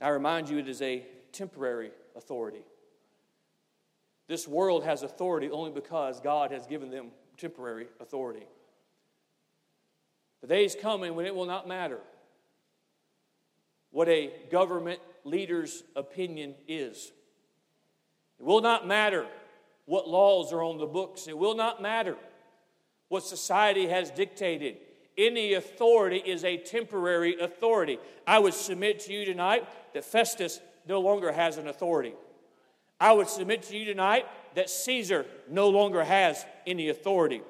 I 0.00 0.08
remind 0.08 0.48
you, 0.48 0.58
it 0.58 0.68
is 0.68 0.80
a 0.82 1.04
temporary 1.32 1.90
authority. 2.16 2.64
This 4.28 4.46
world 4.46 4.84
has 4.84 5.02
authority 5.02 5.50
only 5.50 5.72
because 5.72 6.20
God 6.20 6.52
has 6.52 6.66
given 6.66 6.90
them 6.90 7.08
temporary 7.36 7.88
authority. 8.00 8.46
The 10.40 10.46
day 10.46 10.64
is 10.64 10.76
coming 10.80 11.14
when 11.14 11.26
it 11.26 11.34
will 11.34 11.46
not 11.46 11.66
matter 11.66 11.98
what 13.90 14.08
a 14.08 14.32
government 14.50 15.00
leader's 15.24 15.82
opinion 15.96 16.54
is. 16.68 17.12
It 18.38 18.44
will 18.44 18.60
not 18.60 18.86
matter 18.86 19.26
what 19.86 20.08
laws 20.08 20.52
are 20.52 20.62
on 20.62 20.78
the 20.78 20.86
books. 20.86 21.26
It 21.26 21.36
will 21.36 21.56
not 21.56 21.82
matter 21.82 22.16
what 23.08 23.24
society 23.24 23.88
has 23.88 24.10
dictated. 24.10 24.76
Any 25.18 25.54
authority 25.54 26.22
is 26.24 26.44
a 26.44 26.56
temporary 26.56 27.38
authority. 27.40 27.98
I 28.26 28.38
would 28.38 28.54
submit 28.54 29.00
to 29.00 29.12
you 29.12 29.24
tonight 29.24 29.68
that 29.92 30.04
Festus 30.04 30.60
no 30.86 31.00
longer 31.00 31.32
has 31.32 31.56
an 31.56 31.68
authority. 31.68 32.14
I 33.00 33.12
would 33.12 33.28
submit 33.28 33.62
to 33.64 33.76
you 33.76 33.84
tonight 33.86 34.26
that 34.54 34.68
Caesar 34.68 35.26
no 35.48 35.68
longer 35.68 36.04
has 36.04 36.44
any 36.66 36.88
authority. 36.88 37.42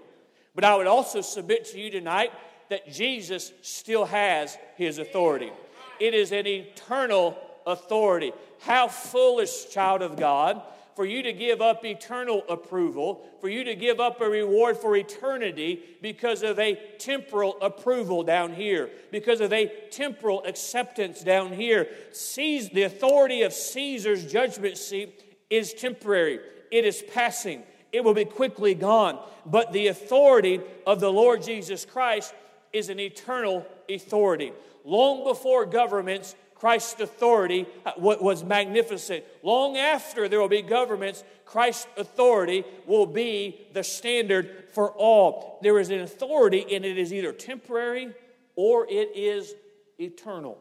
But 0.55 0.64
I 0.64 0.77
would 0.77 0.87
also 0.87 1.21
submit 1.21 1.64
to 1.66 1.81
you 1.81 1.90
tonight 1.90 2.33
that 2.69 2.90
Jesus 2.93 3.53
still 3.62 4.05
has 4.05 4.57
his 4.77 4.99
authority. 4.99 5.51
It 5.99 6.14
is 6.14 6.33
an 6.33 6.47
eternal 6.47 7.37
authority. 7.66 8.33
How 8.61 8.88
foolish, 8.88 9.71
child 9.71 10.03
of 10.03 10.16
God, 10.16 10.62
for 11.01 11.07
you 11.07 11.23
to 11.23 11.33
give 11.33 11.63
up 11.63 11.83
eternal 11.83 12.45
approval, 12.47 13.27
for 13.41 13.49
you 13.49 13.65
to 13.65 13.75
give 13.75 14.01
up 14.01 14.21
a 14.21 14.29
reward 14.29 14.77
for 14.77 14.95
eternity 14.95 15.83
because 16.03 16.43
of 16.43 16.59
a 16.59 16.75
temporal 16.99 17.57
approval 17.63 18.23
down 18.23 18.53
here, 18.53 18.91
because 19.11 19.41
of 19.41 19.51
a 19.51 19.73
temporal 19.91 20.45
acceptance 20.45 21.25
down 21.25 21.55
here. 21.55 21.89
Caesar, 22.13 22.69
the 22.75 22.83
authority 22.83 23.41
of 23.41 23.55
Caesar's 23.55 24.31
judgment 24.31 24.77
seat 24.77 25.25
is 25.49 25.73
temporary, 25.73 26.39
it 26.71 26.85
is 26.85 27.03
passing, 27.15 27.63
it 27.95 28.05
will 28.05 28.13
be 28.13 28.27
quickly 28.27 28.75
gone. 28.75 29.19
But 29.47 29.73
the 29.73 29.87
authority 29.87 30.61
of 30.87 31.01
the 31.01 31.11
Lord 31.11 31.43
Jesus 31.43 31.87
Christ 31.87 32.35
is 32.75 32.91
an 32.91 33.01
eternal 33.01 33.67
authority. 33.89 34.53
Long 34.85 35.25
before 35.25 35.65
governments 35.65 36.35
Christ's 36.61 37.01
authority 37.01 37.66
uh, 37.87 37.92
was 37.96 38.44
magnificent. 38.44 39.25
Long 39.42 39.79
after 39.79 40.29
there 40.29 40.38
will 40.38 40.49
be 40.49 40.61
governments, 40.61 41.25
Christ's 41.46 41.87
authority 41.96 42.64
will 42.87 43.07
be 43.07 43.66
the 43.73 43.83
standard 43.83 44.66
for 44.73 44.90
all. 44.90 45.59
There 45.62 45.79
is 45.79 45.88
an 45.88 46.01
authority, 46.01 46.66
and 46.77 46.85
it 46.85 46.99
is 46.99 47.14
either 47.14 47.33
temporary 47.33 48.11
or 48.57 48.87
it 48.90 49.16
is 49.16 49.55
eternal. 49.99 50.59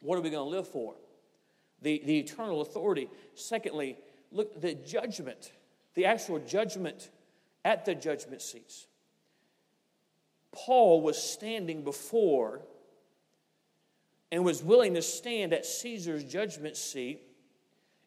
What 0.00 0.18
are 0.18 0.20
we 0.20 0.28
going 0.28 0.44
to 0.44 0.56
live 0.56 0.68
for? 0.68 0.94
The, 1.80 2.02
the 2.04 2.18
eternal 2.18 2.60
authority. 2.60 3.08
Secondly, 3.34 3.96
look, 4.30 4.60
the 4.60 4.74
judgment, 4.74 5.52
the 5.94 6.04
actual 6.04 6.38
judgment 6.38 7.08
at 7.64 7.86
the 7.86 7.94
judgment 7.94 8.42
seats. 8.42 8.86
Paul 10.52 11.00
was 11.00 11.16
standing 11.16 11.82
before 11.82 12.60
and 14.32 14.46
was 14.46 14.62
willing 14.62 14.94
to 14.94 15.02
stand 15.02 15.52
at 15.52 15.66
Caesar's 15.66 16.24
judgment 16.24 16.74
seat. 16.74 17.22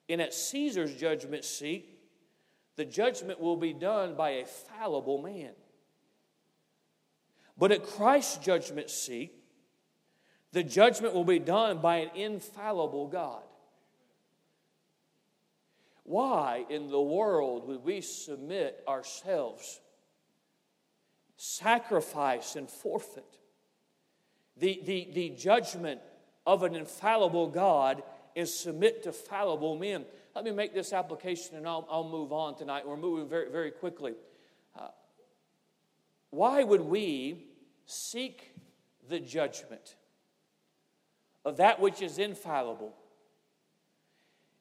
And 0.10 0.20
at 0.20 0.34
Caesar's 0.34 0.96
judgment 0.96 1.46
seat, 1.46 2.00
the 2.76 2.84
judgment 2.84 3.40
will 3.40 3.56
be 3.56 3.74
done 3.74 4.16
by 4.16 4.32
a 4.32 4.46
fallible 4.46 5.22
man. 5.22 5.52
But 7.58 7.72
at 7.72 7.86
Christ's 7.86 8.38
judgment 8.38 8.90
seat, 8.90 9.34
the 10.52 10.64
judgment 10.64 11.14
will 11.14 11.26
be 11.26 11.40
done 11.40 11.78
by 11.78 11.98
an 11.98 12.10
infallible 12.16 13.08
God. 13.08 13.44
Why 16.04 16.66
in 16.70 16.90
the 16.90 17.02
world 17.02 17.68
would 17.68 17.84
we 17.84 18.02
submit 18.02 18.84
ourselves, 18.88 19.80
sacrifice, 21.38 22.56
and 22.56 22.70
forfeit 22.70 23.38
the, 24.58 24.82
the, 24.86 25.10
the 25.14 25.30
judgment 25.32 26.02
of 26.46 26.64
an 26.64 26.76
infallible 26.76 27.48
God 27.48 28.04
and 28.36 28.48
submit 28.48 29.04
to 29.04 29.12
fallible 29.12 29.78
men. 29.78 30.06
Let 30.36 30.44
me 30.44 30.52
make 30.52 30.74
this 30.74 30.94
application 30.94 31.56
and 31.56 31.68
I'll, 31.68 31.88
I'll 31.90 32.08
move 32.08 32.34
on 32.34 32.56
tonight. 32.56 32.88
We're 32.88 32.98
moving 32.98 33.28
very, 33.28 33.50
very 33.50 33.72
quickly. 33.72 34.14
Uh, 34.78 34.90
why 36.30 36.64
would 36.64 36.82
we 36.82 37.48
seek 37.86 38.54
the 39.08 39.20
judgment 39.20 39.96
of 41.46 41.58
that 41.58 41.80
which 41.80 42.02
is 42.02 42.18
infallible 42.18 42.94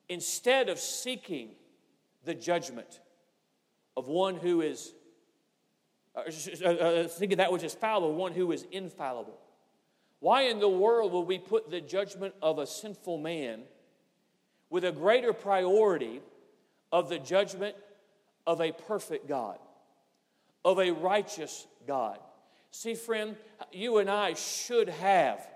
instead 0.09 0.69
of 0.69 0.79
seeking 0.79 1.51
the 2.25 2.35
judgment 2.35 3.01
of 3.97 4.07
one 4.07 4.37
who 4.37 4.61
is, 4.61 4.93
uh, 6.15 6.23
uh, 6.65 6.69
uh 6.69 7.09
thinking 7.09 7.39
that 7.39 7.51
which 7.51 7.63
is 7.63 7.75
fallible, 7.75 8.15
one 8.15 8.33
who 8.33 8.53
is 8.53 8.67
infallible? 8.71 9.39
Why 10.25 10.45
in 10.45 10.59
the 10.59 10.71
world 10.71 11.13
will 11.13 11.27
we 11.27 11.39
put 11.39 11.71
the 11.71 11.83
judgment 11.83 12.35
of 12.41 12.59
a 12.59 12.67
sinful 12.67 13.19
man 13.19 13.61
with 14.71 14.83
a 14.83 14.91
greater 14.91 15.35
priority 15.35 16.23
of 16.91 17.11
the 17.11 17.19
judgment 17.19 17.77
of 18.47 18.63
a 18.63 18.73
perfect 18.73 19.29
God, 19.29 19.59
of 20.65 20.79
a 20.79 20.93
righteous 20.93 21.67
God? 21.87 22.19
See, 22.71 22.95
friend, 22.95 23.37
you 23.71 23.99
and 23.99 24.09
I 24.09 24.33
should 24.33 24.89
have 24.89 25.47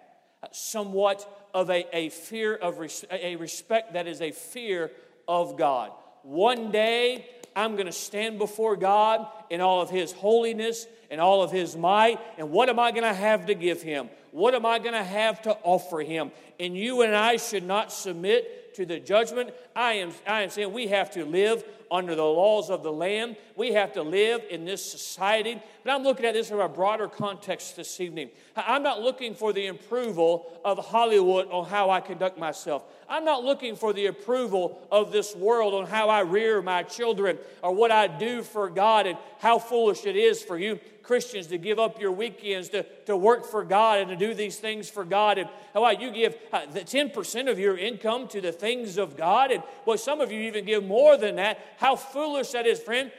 somewhat 0.52 1.48
of 1.54 1.70
a, 1.70 1.87
a 1.96 2.11
fear 2.11 2.54
of 2.54 2.78
res- 2.78 3.07
a 3.11 3.37
respect 3.37 3.94
that 3.94 4.07
is 4.07 4.20
a 4.20 4.33
fear 4.33 4.90
of 5.26 5.57
God. 5.57 5.92
One 6.24 6.70
day, 6.70 7.24
I'm 7.57 7.72
going 7.72 7.87
to 7.87 7.92
stand 7.92 8.38
before 8.38 8.76
God 8.76 9.26
in 9.50 9.61
all 9.61 9.82
of 9.82 9.90
His 9.90 10.12
holiness 10.12 10.87
and 11.11 11.20
all 11.20 11.42
of 11.42 11.50
His 11.50 11.76
might. 11.76 12.18
And 12.37 12.50
what 12.50 12.68
am 12.68 12.78
I 12.78 12.90
going 12.90 13.04
to 13.04 13.14
have 13.14 13.46
to 13.46 13.54
give 13.54 13.82
Him? 13.82 14.08
What 14.30 14.54
am 14.54 14.66
I 14.66 14.78
going 14.78 14.94
to 14.94 15.04
have 15.04 15.42
to 15.42 15.52
offer 15.62 16.00
him? 16.00 16.30
And 16.61 16.76
you 16.76 17.02
and 17.02 17.14
I 17.14 17.37
should 17.37 17.64
not 17.64 17.92
submit 17.92 18.74
to 18.74 18.84
the 18.84 19.00
judgment. 19.00 19.50
I 19.74 19.94
am, 19.94 20.12
I 20.26 20.42
am 20.42 20.50
saying 20.50 20.72
we 20.72 20.88
have 20.88 21.11
to 21.12 21.24
live 21.24 21.64
under 21.90 22.14
the 22.14 22.24
laws 22.24 22.68
of 22.68 22.82
the 22.82 22.92
land. 22.92 23.37
We 23.56 23.72
have 23.72 23.94
to 23.94 24.02
live 24.02 24.42
in 24.50 24.64
this 24.64 24.84
society. 24.84 25.61
But 25.82 25.92
I'm 25.92 26.04
looking 26.04 26.26
at 26.26 26.34
this 26.34 26.50
from 26.50 26.61
a 26.61 26.68
broader 26.68 27.08
context 27.08 27.76
this 27.76 27.98
evening. 28.00 28.28
I'm 28.54 28.82
not 28.82 29.00
looking 29.00 29.34
for 29.34 29.52
the 29.52 29.68
approval 29.68 30.61
of 30.64 30.78
Hollywood 30.78 31.48
on 31.50 31.66
how 31.66 31.90
I 31.90 32.00
conduct 32.00 32.38
myself. 32.38 32.84
I'm 33.08 33.24
not 33.24 33.42
looking 33.42 33.74
for 33.74 33.94
the 33.94 34.06
approval 34.06 34.87
of 34.92 35.12
this 35.12 35.34
world 35.34 35.72
on 35.72 35.87
how 35.87 36.11
I 36.11 36.20
rear 36.20 36.61
my 36.61 36.82
children 36.82 37.38
or 37.62 37.74
what 37.74 37.90
I 37.90 38.06
do 38.06 38.42
for 38.42 38.68
God 38.68 39.06
and 39.06 39.16
how 39.38 39.59
foolish 39.59 40.05
it 40.05 40.16
is 40.16 40.42
for 40.42 40.59
you 40.59 40.79
Christians 41.09 41.46
to 41.46 41.57
give 41.57 41.79
up 41.79 41.98
your 41.98 42.12
weekends 42.12 42.68
to, 42.68 42.83
to 43.07 43.16
work 43.16 43.46
for 43.46 43.64
God 43.64 44.01
and 44.01 44.11
to 44.11 44.16
do 44.16 44.35
these 44.35 44.59
things 44.59 44.90
for 44.90 45.07
God. 45.07 45.38
And 45.38 45.48
how 45.72 45.83
about 45.83 46.03
you 46.03 46.11
give 46.11 46.37
uh, 46.53 46.66
the 46.66 46.81
10% 46.81 47.51
of 47.51 47.59
your 47.59 47.79
income 47.79 48.29
to 48.29 48.42
the 48.42 48.53
things 48.53 48.98
of 48.98 49.16
God? 49.16 49.51
And 49.51 49.62
well, 49.87 49.96
some 49.96 50.20
of 50.20 50.31
you 50.31 50.40
even 50.42 50.66
give 50.66 50.85
more 50.85 51.16
than 51.16 51.37
that. 51.37 51.61
How 51.79 51.96
foolish 51.96 52.51
that 52.51 52.66
is, 52.66 52.79
friend. 52.79 53.11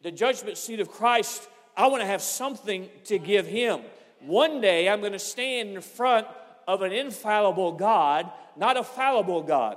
The 0.00 0.10
judgment 0.10 0.56
seat 0.56 0.80
of 0.80 0.90
Christ, 0.90 1.46
I 1.76 1.86
want 1.88 2.00
to 2.00 2.06
have 2.06 2.22
something 2.22 2.88
to 3.04 3.18
give 3.18 3.46
Him. 3.46 3.82
One 4.20 4.62
day 4.62 4.88
I'm 4.88 5.00
going 5.00 5.12
to 5.12 5.18
stand 5.18 5.68
in 5.74 5.82
front 5.82 6.26
of 6.66 6.80
an 6.80 6.92
infallible 6.92 7.72
God, 7.72 8.30
not 8.56 8.78
a 8.78 8.82
fallible 8.82 9.42
God. 9.42 9.76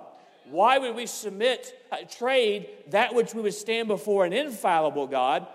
Why 0.49 0.77
would 0.77 0.95
we 0.95 1.05
submit, 1.05 1.77
uh, 1.91 1.97
trade 2.09 2.69
that 2.91 3.13
which 3.13 3.33
we 3.33 3.41
would 3.41 3.53
stand 3.53 3.89
before 3.89 4.23
an 4.23 4.31
infallible 4.31 5.07
God 5.07 5.47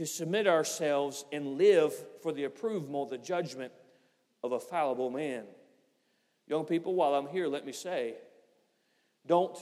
to 0.00 0.06
submit 0.06 0.46
ourselves 0.46 1.26
and 1.30 1.58
live 1.58 1.92
for 2.22 2.32
the 2.32 2.44
approval, 2.44 3.04
the 3.04 3.18
judgment 3.18 3.70
of 4.42 4.52
a 4.52 4.58
fallible 4.58 5.10
man. 5.10 5.44
Young 6.48 6.64
people, 6.64 6.94
while 6.94 7.12
I'm 7.12 7.26
here, 7.26 7.46
let 7.48 7.66
me 7.66 7.72
say, 7.72 8.14
don't, 9.26 9.58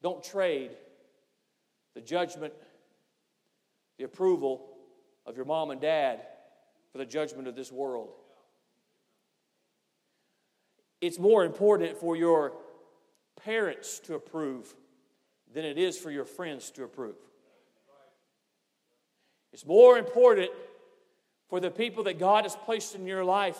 don't 0.00 0.22
trade 0.22 0.70
the 1.94 2.00
judgment, 2.00 2.54
the 3.98 4.04
approval 4.04 4.76
of 5.26 5.34
your 5.34 5.44
mom 5.44 5.72
and 5.72 5.80
dad 5.80 6.20
for 6.92 6.98
the 6.98 7.04
judgment 7.04 7.48
of 7.48 7.56
this 7.56 7.72
world. 7.72 8.10
It's 11.00 11.18
more 11.18 11.44
important 11.44 11.96
for 11.96 12.14
your 12.14 12.52
parents 13.44 13.98
to 14.04 14.14
approve 14.14 14.72
than 15.52 15.64
it 15.64 15.78
is 15.78 15.98
for 15.98 16.12
your 16.12 16.24
friends 16.24 16.70
to 16.70 16.84
approve. 16.84 17.16
It's 19.52 19.66
more 19.66 19.98
important 19.98 20.50
for 21.48 21.60
the 21.60 21.70
people 21.70 22.04
that 22.04 22.18
God 22.18 22.44
has 22.44 22.54
placed 22.54 22.94
in 22.94 23.06
your 23.06 23.24
life 23.24 23.58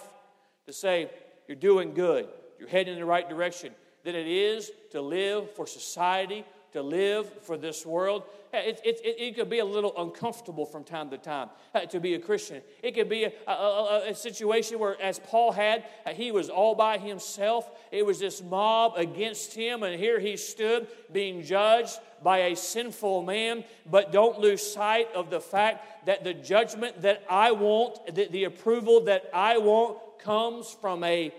to 0.66 0.72
say, 0.72 1.10
You're 1.48 1.56
doing 1.56 1.94
good, 1.94 2.28
you're 2.58 2.68
heading 2.68 2.94
in 2.94 3.00
the 3.00 3.06
right 3.06 3.28
direction, 3.28 3.74
than 4.04 4.14
it 4.14 4.26
is 4.26 4.70
to 4.92 5.00
live 5.00 5.50
for 5.54 5.66
society, 5.66 6.44
to 6.72 6.82
live 6.82 7.42
for 7.42 7.56
this 7.56 7.84
world. 7.84 8.24
It, 8.52 8.80
it, 8.84 9.00
it, 9.04 9.16
it, 9.20 9.34
could 9.36 9.48
be 9.48 9.60
a 9.60 9.64
little 9.64 9.94
uncomfortable 9.96 10.66
from 10.66 10.82
time 10.82 11.10
to 11.10 11.18
time 11.18 11.50
uh, 11.74 11.80
to 11.82 12.00
be 12.00 12.14
a 12.14 12.18
Christian. 12.18 12.62
It 12.82 12.96
could 12.96 13.08
be 13.08 13.24
a, 13.24 13.32
a, 13.46 13.52
a, 13.52 14.10
a 14.10 14.14
situation 14.14 14.80
where, 14.80 15.00
as 15.00 15.20
Paul 15.20 15.52
had, 15.52 15.84
uh, 16.04 16.10
he 16.10 16.32
was 16.32 16.48
all 16.48 16.74
by 16.74 16.98
himself. 16.98 17.70
It 17.92 18.04
was 18.04 18.18
this 18.18 18.42
mob 18.42 18.94
against 18.96 19.54
him, 19.54 19.84
and 19.84 19.98
here 19.98 20.18
he 20.18 20.36
stood 20.36 20.88
being 21.12 21.42
judged 21.42 21.98
by 22.22 22.38
a 22.38 22.56
sinful 22.56 23.22
man. 23.22 23.64
But 23.88 24.10
don't 24.10 24.40
lose 24.40 24.62
sight 24.62 25.08
of 25.14 25.30
the 25.30 25.40
fact 25.40 26.06
that 26.06 26.24
the 26.24 26.34
judgment 26.34 27.02
that 27.02 27.24
I 27.30 27.52
want, 27.52 28.14
the, 28.14 28.26
the 28.26 28.44
approval 28.44 29.02
that 29.04 29.30
I 29.32 29.58
want, 29.58 29.98
comes 30.18 30.76
from 30.80 31.04
a 31.04 31.32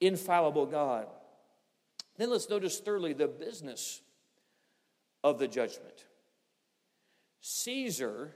infallible 0.00 0.66
God. 0.66 1.06
Then 2.16 2.30
let's 2.30 2.48
notice 2.48 2.78
thirdly 2.78 3.12
the 3.12 3.28
business 3.28 4.00
of 5.26 5.40
the 5.40 5.48
judgment. 5.48 6.06
Caesar 7.40 8.32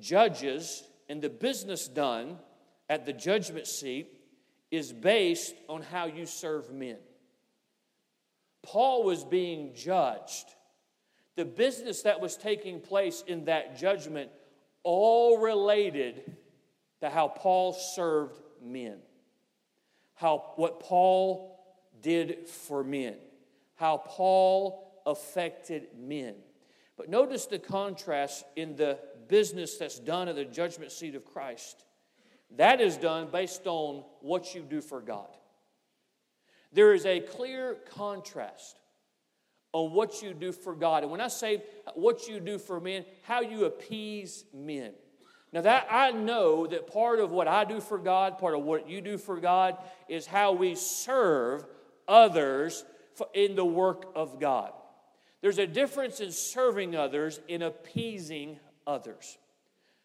judges, 0.00 0.84
and 1.06 1.20
the 1.20 1.28
business 1.28 1.86
done 1.86 2.38
at 2.88 3.04
the 3.04 3.12
judgment 3.12 3.66
seat 3.66 4.08
is 4.70 4.90
based 4.90 5.54
on 5.68 5.82
how 5.82 6.06
you 6.06 6.24
serve 6.24 6.72
men. 6.72 6.96
Paul 8.62 9.04
was 9.04 9.22
being 9.22 9.74
judged. 9.74 10.46
The 11.36 11.44
business 11.44 12.02
that 12.02 12.22
was 12.22 12.38
taking 12.38 12.80
place 12.80 13.22
in 13.26 13.44
that 13.44 13.76
judgment 13.78 14.30
all 14.84 15.36
related 15.42 16.36
to 17.02 17.10
how 17.10 17.28
Paul 17.28 17.74
served 17.74 18.40
men. 18.62 18.96
How 20.14 20.52
what 20.56 20.80
Paul 20.80 21.62
did 22.00 22.48
for 22.48 22.82
men. 22.82 23.16
How 23.74 23.98
Paul 23.98 24.88
affected 25.06 25.88
men. 25.98 26.34
But 26.96 27.08
notice 27.08 27.46
the 27.46 27.58
contrast 27.58 28.44
in 28.56 28.76
the 28.76 28.98
business 29.28 29.76
that's 29.76 29.98
done 29.98 30.28
at 30.28 30.36
the 30.36 30.44
judgment 30.44 30.92
seat 30.92 31.14
of 31.14 31.24
Christ. 31.24 31.84
That 32.56 32.80
is 32.80 32.96
done 32.96 33.28
based 33.32 33.66
on 33.66 34.04
what 34.20 34.54
you 34.54 34.62
do 34.62 34.80
for 34.80 35.00
God. 35.00 35.28
There 36.72 36.94
is 36.94 37.06
a 37.06 37.20
clear 37.20 37.76
contrast 37.94 38.76
on 39.72 39.92
what 39.92 40.22
you 40.22 40.34
do 40.34 40.52
for 40.52 40.74
God. 40.74 41.02
And 41.02 41.10
when 41.10 41.20
I 41.20 41.28
say 41.28 41.62
what 41.94 42.28
you 42.28 42.40
do 42.40 42.58
for 42.58 42.80
men, 42.80 43.04
how 43.22 43.40
you 43.40 43.64
appease 43.64 44.44
men. 44.54 44.92
Now, 45.52 45.62
that 45.62 45.86
I 45.90 46.12
know 46.12 46.66
that 46.66 46.86
part 46.86 47.20
of 47.20 47.30
what 47.30 47.46
I 47.46 47.64
do 47.64 47.80
for 47.80 47.98
God, 47.98 48.38
part 48.38 48.54
of 48.54 48.62
what 48.62 48.88
you 48.88 49.02
do 49.02 49.18
for 49.18 49.38
God, 49.38 49.76
is 50.08 50.24
how 50.26 50.52
we 50.52 50.74
serve 50.74 51.64
others 52.08 52.84
in 53.34 53.54
the 53.54 53.64
work 53.64 54.06
of 54.14 54.40
God. 54.40 54.72
There's 55.42 55.58
a 55.58 55.66
difference 55.66 56.20
in 56.20 56.32
serving 56.32 56.96
others 56.96 57.40
in 57.48 57.62
appeasing 57.62 58.58
others. 58.86 59.36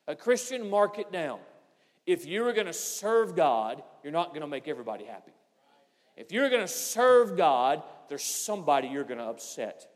A 0.08 0.16
Christian, 0.16 0.70
mark 0.70 1.00
it 1.00 1.12
down. 1.12 1.40
If 2.06 2.26
you're 2.26 2.54
going 2.54 2.68
to 2.68 2.74
serve 2.74 3.36
God, 3.36 3.84
you're 4.04 4.14
not 4.14 4.30
going 4.30 4.42
to 4.42 4.48
make 4.48 4.68
everybody 4.68 5.06
happy. 5.06 5.34
If 6.16 6.32
you're 6.32 6.50
going 6.50 6.62
to 6.62 6.68
serve 6.68 7.38
God, 7.38 7.84
there's 8.10 8.24
somebody 8.24 8.88
you're 8.88 9.04
going 9.04 9.20
to 9.20 9.26
upset. 9.26 9.88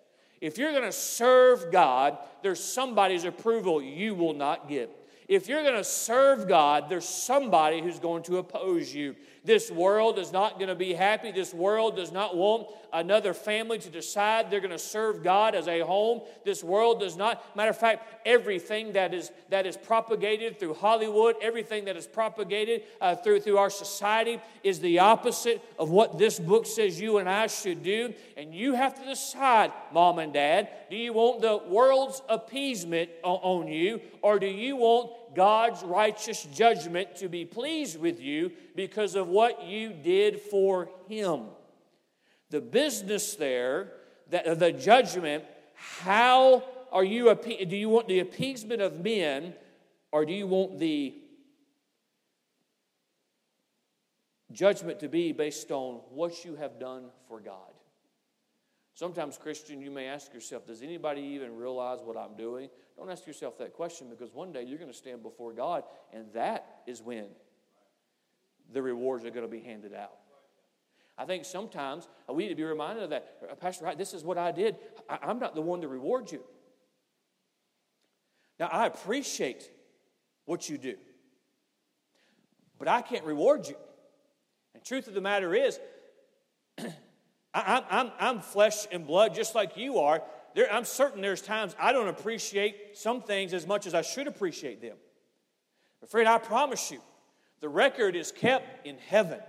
If 0.41 0.57
you're 0.57 0.71
going 0.71 0.83
to 0.83 0.91
serve 0.91 1.71
God, 1.71 2.17
there's 2.43 2.63
somebody's 2.63 3.23
approval 3.23 3.81
you 3.81 4.13
will 4.13 4.33
not 4.33 4.69
get. 4.69 4.95
If 5.27 5.47
you're 5.47 5.63
going 5.63 5.75
to 5.75 5.83
serve 5.83 6.47
God, 6.47 6.89
there's 6.89 7.07
somebody 7.07 7.81
who's 7.81 7.99
going 7.99 8.23
to 8.23 8.37
oppose 8.37 8.93
you. 8.93 9.15
This 9.45 9.71
world 9.71 10.19
is 10.19 10.33
not 10.33 10.57
going 10.57 10.67
to 10.67 10.75
be 10.75 10.93
happy. 10.93 11.31
This 11.31 11.53
world 11.53 11.95
does 11.95 12.11
not 12.11 12.35
want 12.35 12.67
another 12.93 13.33
family 13.33 13.79
to 13.79 13.89
decide 13.89 14.49
they're 14.49 14.59
going 14.59 14.71
to 14.71 14.79
serve 14.79 15.23
God 15.23 15.55
as 15.55 15.67
a 15.67 15.81
home. 15.81 16.21
This 16.43 16.63
world 16.63 16.99
does 16.99 17.17
not. 17.17 17.55
Matter 17.55 17.69
of 17.69 17.77
fact, 17.77 18.07
everything 18.25 18.93
that 18.93 19.13
is 19.13 19.31
that 19.49 19.65
is 19.65 19.77
propagated 19.77 20.59
through 20.59 20.75
Hollywood, 20.75 21.35
everything 21.41 21.85
that 21.85 21.95
is 21.95 22.07
propagated 22.07 22.83
uh, 22.99 23.15
through 23.15 23.41
through 23.41 23.57
our 23.57 23.69
society, 23.69 24.39
is 24.63 24.79
the 24.79 24.99
opposite 24.99 25.61
of 25.79 25.89
what 25.89 26.17
this 26.17 26.39
book 26.39 26.65
says 26.65 26.99
you 26.99 27.17
and 27.17 27.29
I 27.29 27.47
should 27.47 27.83
do. 27.83 28.13
And 28.37 28.53
you 28.53 28.73
have 28.73 28.95
to 28.95 29.05
decide, 29.05 29.71
mom 29.91 30.19
and 30.19 30.33
dad, 30.33 30.69
do 30.89 30.95
you 30.95 31.13
want 31.13 31.41
the 31.41 31.57
world's 31.57 32.21
appeasement 32.29 33.09
on, 33.23 33.39
on 33.41 33.67
you, 33.67 34.01
or 34.21 34.39
do 34.39 34.47
you 34.47 34.75
want 34.75 35.11
God's 35.35 35.83
righteous 35.83 36.43
judgment 36.43 37.15
to 37.17 37.29
be 37.29 37.45
pleased 37.45 37.99
with 37.99 38.21
you 38.21 38.51
because 38.75 39.15
of 39.15 39.27
what 39.27 39.63
you 39.63 39.93
did 39.93 40.39
for 40.39 40.89
Him. 41.07 41.43
The 42.51 42.61
business 42.61 43.35
there, 43.35 43.93
that 44.29 44.59
the 44.59 44.71
judgment, 44.71 45.45
how 45.73 46.63
are 46.91 47.03
you, 47.03 47.33
do 47.33 47.75
you 47.75 47.89
want 47.89 48.07
the 48.07 48.19
appeasement 48.19 48.81
of 48.81 49.03
men 49.03 49.55
or 50.11 50.25
do 50.25 50.33
you 50.33 50.45
want 50.45 50.77
the 50.77 51.15
judgment 54.51 54.99
to 54.99 55.07
be 55.07 55.31
based 55.31 55.71
on 55.71 56.01
what 56.09 56.43
you 56.43 56.55
have 56.57 56.77
done 56.77 57.05
for 57.27 57.39
God? 57.39 57.71
Sometimes, 58.93 59.37
Christian, 59.37 59.81
you 59.81 59.89
may 59.89 60.07
ask 60.07 60.33
yourself, 60.33 60.67
does 60.67 60.81
anybody 60.81 61.21
even 61.21 61.55
realize 61.55 61.99
what 62.03 62.17
I'm 62.17 62.35
doing? 62.35 62.69
Don't 62.97 63.09
ask 63.09 63.25
yourself 63.25 63.57
that 63.59 63.73
question 63.73 64.09
because 64.09 64.33
one 64.33 64.51
day 64.51 64.63
you're 64.63 64.77
going 64.77 64.91
to 64.91 64.97
stand 64.97 65.23
before 65.23 65.53
God, 65.53 65.83
and 66.13 66.25
that 66.33 66.81
is 66.85 67.01
when 67.01 67.27
the 68.73 68.81
rewards 68.81 69.23
are 69.23 69.31
going 69.31 69.45
to 69.45 69.51
be 69.51 69.61
handed 69.61 69.93
out. 69.93 70.20
I 71.21 71.25
think 71.25 71.45
sometimes 71.45 72.07
we 72.27 72.43
need 72.43 72.49
to 72.49 72.55
be 72.55 72.63
reminded 72.63 73.03
of 73.03 73.11
that. 73.11 73.35
Uh, 73.47 73.53
Pastor 73.53 73.85
Wright, 73.85 73.95
this 73.95 74.15
is 74.15 74.23
what 74.23 74.39
I 74.39 74.51
did. 74.51 74.77
I, 75.07 75.29
am 75.29 75.37
not 75.37 75.53
the 75.53 75.61
one 75.61 75.81
to 75.81 75.87
reward 75.87 76.31
you. 76.31 76.41
Now, 78.59 78.69
I 78.71 78.87
appreciate 78.87 79.69
what 80.45 80.67
you 80.67 80.79
do, 80.79 80.95
but 82.79 82.87
I 82.87 83.03
can't 83.03 83.23
reward 83.23 83.67
you. 83.67 83.75
And 84.73 84.83
truth 84.83 85.07
of 85.07 85.13
the 85.13 85.21
matter 85.21 85.53
is, 85.53 85.79
I, 87.53 87.83
I'm, 87.87 88.11
I'm 88.19 88.39
flesh 88.41 88.87
and 88.91 89.05
blood 89.05 89.35
just 89.35 89.53
like 89.53 89.77
you 89.77 89.99
are. 89.99 90.23
There, 90.55 90.73
I'm 90.73 90.85
certain 90.85 91.21
there's 91.21 91.43
times 91.43 91.75
I 91.79 91.93
don't 91.93 92.07
appreciate 92.07 92.97
some 92.97 93.21
things 93.21 93.53
as 93.53 93.67
much 93.67 93.85
as 93.85 93.93
I 93.93 94.01
should 94.01 94.25
appreciate 94.25 94.81
them. 94.81 94.97
But 95.99 96.09
friend, 96.09 96.27
I 96.27 96.39
promise 96.39 96.89
you, 96.89 96.99
the 97.59 97.69
record 97.69 98.15
is 98.15 98.31
kept 98.31 98.87
in 98.87 98.97
heaven. 98.97 99.39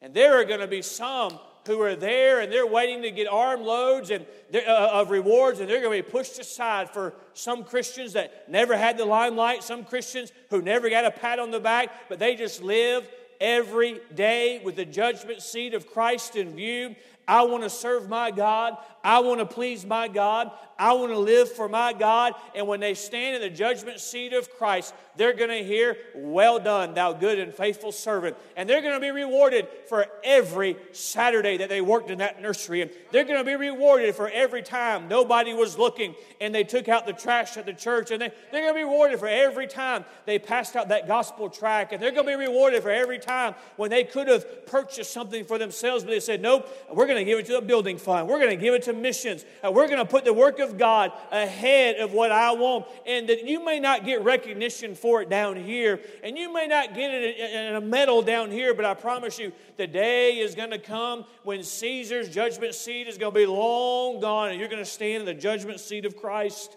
And 0.00 0.14
there 0.14 0.38
are 0.40 0.44
going 0.44 0.60
to 0.60 0.68
be 0.68 0.82
some 0.82 1.38
who 1.66 1.80
are 1.82 1.94
there 1.94 2.40
and 2.40 2.50
they're 2.50 2.66
waiting 2.66 3.02
to 3.02 3.10
get 3.10 3.28
armloads 3.28 4.10
and 4.10 4.24
uh, 4.54 4.90
of 4.92 5.10
rewards, 5.10 5.60
and 5.60 5.68
they're 5.68 5.82
going 5.82 5.96
to 5.98 6.02
be 6.02 6.10
pushed 6.10 6.38
aside 6.38 6.90
for 6.90 7.14
some 7.34 7.62
Christians 7.62 8.14
that 8.14 8.48
never 8.48 8.76
had 8.76 8.96
the 8.96 9.04
limelight, 9.04 9.62
some 9.62 9.84
Christians 9.84 10.32
who 10.50 10.62
never 10.62 10.88
got 10.88 11.04
a 11.04 11.10
pat 11.10 11.38
on 11.38 11.50
the 11.50 11.60
back, 11.60 12.08
but 12.08 12.18
they 12.18 12.34
just 12.34 12.62
live 12.62 13.08
every 13.40 14.00
day 14.14 14.60
with 14.64 14.76
the 14.76 14.84
judgment 14.84 15.42
seat 15.42 15.74
of 15.74 15.86
Christ 15.86 16.36
in 16.36 16.56
view. 16.56 16.96
I 17.26 17.42
want 17.42 17.62
to 17.62 17.70
serve 17.70 18.08
my 18.08 18.30
God. 18.30 18.78
I 19.08 19.20
want 19.20 19.40
to 19.40 19.46
please 19.46 19.86
my 19.86 20.06
God. 20.06 20.50
I 20.78 20.92
want 20.92 21.10
to 21.12 21.18
live 21.18 21.50
for 21.50 21.66
my 21.66 21.94
God. 21.94 22.34
And 22.54 22.68
when 22.68 22.78
they 22.78 22.92
stand 22.92 23.36
in 23.36 23.40
the 23.40 23.48
judgment 23.48 24.00
seat 24.00 24.34
of 24.34 24.50
Christ, 24.50 24.94
they're 25.16 25.32
going 25.32 25.50
to 25.50 25.64
hear, 25.64 25.96
Well 26.14 26.60
done, 26.60 26.92
thou 26.92 27.14
good 27.14 27.38
and 27.38 27.52
faithful 27.52 27.90
servant. 27.90 28.36
And 28.54 28.68
they're 28.68 28.82
going 28.82 28.94
to 28.94 29.00
be 29.00 29.10
rewarded 29.10 29.66
for 29.88 30.06
every 30.22 30.76
Saturday 30.92 31.56
that 31.56 31.70
they 31.70 31.80
worked 31.80 32.10
in 32.10 32.18
that 32.18 32.40
nursery. 32.42 32.82
And 32.82 32.90
they're 33.10 33.24
going 33.24 33.38
to 33.38 33.44
be 33.44 33.56
rewarded 33.56 34.14
for 34.14 34.28
every 34.28 34.62
time 34.62 35.08
nobody 35.08 35.54
was 35.54 35.78
looking 35.78 36.14
and 36.38 36.54
they 36.54 36.62
took 36.62 36.86
out 36.86 37.06
the 37.06 37.14
trash 37.14 37.56
at 37.56 37.64
the 37.64 37.72
church. 37.72 38.10
And 38.10 38.20
they, 38.20 38.30
they're 38.52 38.60
going 38.60 38.74
to 38.74 38.78
be 38.78 38.84
rewarded 38.84 39.18
for 39.18 39.26
every 39.26 39.66
time 39.66 40.04
they 40.26 40.38
passed 40.38 40.76
out 40.76 40.90
that 40.90 41.08
gospel 41.08 41.48
track. 41.48 41.92
And 41.92 42.00
they're 42.00 42.12
going 42.12 42.26
to 42.26 42.38
be 42.38 42.46
rewarded 42.46 42.82
for 42.82 42.90
every 42.90 43.18
time 43.18 43.54
when 43.76 43.90
they 43.90 44.04
could 44.04 44.28
have 44.28 44.66
purchased 44.66 45.12
something 45.12 45.46
for 45.46 45.56
themselves, 45.56 46.04
but 46.04 46.10
they 46.10 46.20
said, 46.20 46.42
Nope, 46.42 46.68
we're 46.92 47.06
going 47.06 47.18
to 47.18 47.24
give 47.24 47.38
it 47.38 47.46
to 47.46 47.54
the 47.54 47.62
building 47.62 47.96
fund. 47.96 48.28
We're 48.28 48.38
going 48.38 48.56
to 48.56 48.62
give 48.62 48.74
it 48.74 48.82
to 48.84 48.97
missions. 49.00 49.44
Uh, 49.64 49.70
we're 49.72 49.86
going 49.86 49.98
to 49.98 50.04
put 50.04 50.24
the 50.24 50.32
work 50.32 50.58
of 50.58 50.78
God 50.78 51.12
ahead 51.30 51.96
of 51.96 52.12
what 52.12 52.32
I 52.32 52.52
want. 52.52 52.86
And 53.06 53.28
that 53.28 53.44
you 53.44 53.64
may 53.64 53.80
not 53.80 54.04
get 54.04 54.22
recognition 54.22 54.94
for 54.94 55.22
it 55.22 55.28
down 55.28 55.56
here, 55.56 56.00
and 56.22 56.36
you 56.36 56.52
may 56.52 56.66
not 56.66 56.94
get 56.94 57.10
it 57.12 57.38
in 57.38 57.76
a 57.76 57.80
medal 57.80 58.22
down 58.22 58.50
here, 58.50 58.74
but 58.74 58.84
I 58.84 58.94
promise 58.94 59.38
you, 59.38 59.52
the 59.76 59.86
day 59.86 60.38
is 60.38 60.54
going 60.54 60.70
to 60.70 60.78
come 60.78 61.24
when 61.44 61.62
Caesar's 61.62 62.28
judgment 62.28 62.74
seat 62.74 63.08
is 63.08 63.18
going 63.18 63.32
to 63.32 63.38
be 63.38 63.46
long 63.46 64.20
gone, 64.20 64.50
and 64.50 64.58
you're 64.58 64.68
going 64.68 64.84
to 64.84 64.90
stand 64.90 65.20
in 65.20 65.26
the 65.26 65.34
judgment 65.34 65.80
seat 65.80 66.04
of 66.04 66.16
Christ. 66.16 66.76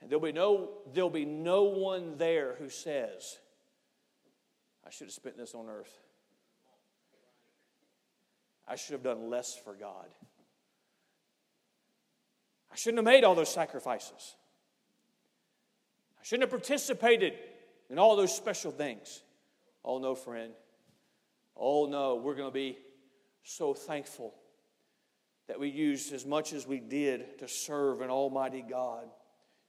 And 0.00 0.10
there'll 0.10 0.24
be 0.24 0.32
no, 0.32 0.70
there'll 0.94 1.10
be 1.10 1.24
no 1.24 1.64
one 1.64 2.16
there 2.16 2.54
who 2.58 2.68
says, 2.68 3.38
I 4.86 4.90
should 4.90 5.08
have 5.08 5.14
spent 5.14 5.36
this 5.36 5.54
on 5.54 5.68
earth. 5.68 5.92
I 8.66 8.76
should 8.76 8.92
have 8.92 9.02
done 9.02 9.28
less 9.28 9.56
for 9.56 9.74
God. 9.74 10.06
I 12.70 12.76
shouldn't 12.76 12.98
have 12.98 13.04
made 13.04 13.24
all 13.24 13.34
those 13.34 13.52
sacrifices. 13.52 14.36
I 16.20 16.24
shouldn't 16.24 16.50
have 16.50 16.60
participated 16.60 17.34
in 17.90 17.98
all 17.98 18.16
those 18.16 18.34
special 18.34 18.70
things. 18.70 19.22
Oh, 19.84 19.98
no, 19.98 20.14
friend. 20.14 20.52
Oh, 21.56 21.86
no, 21.86 22.16
we're 22.16 22.34
going 22.34 22.48
to 22.48 22.54
be 22.54 22.78
so 23.42 23.74
thankful 23.74 24.34
that 25.48 25.58
we 25.58 25.68
used 25.68 26.12
as 26.12 26.26
much 26.26 26.52
as 26.52 26.66
we 26.66 26.78
did 26.78 27.38
to 27.38 27.48
serve 27.48 28.02
an 28.02 28.10
almighty 28.10 28.62
God. 28.68 29.08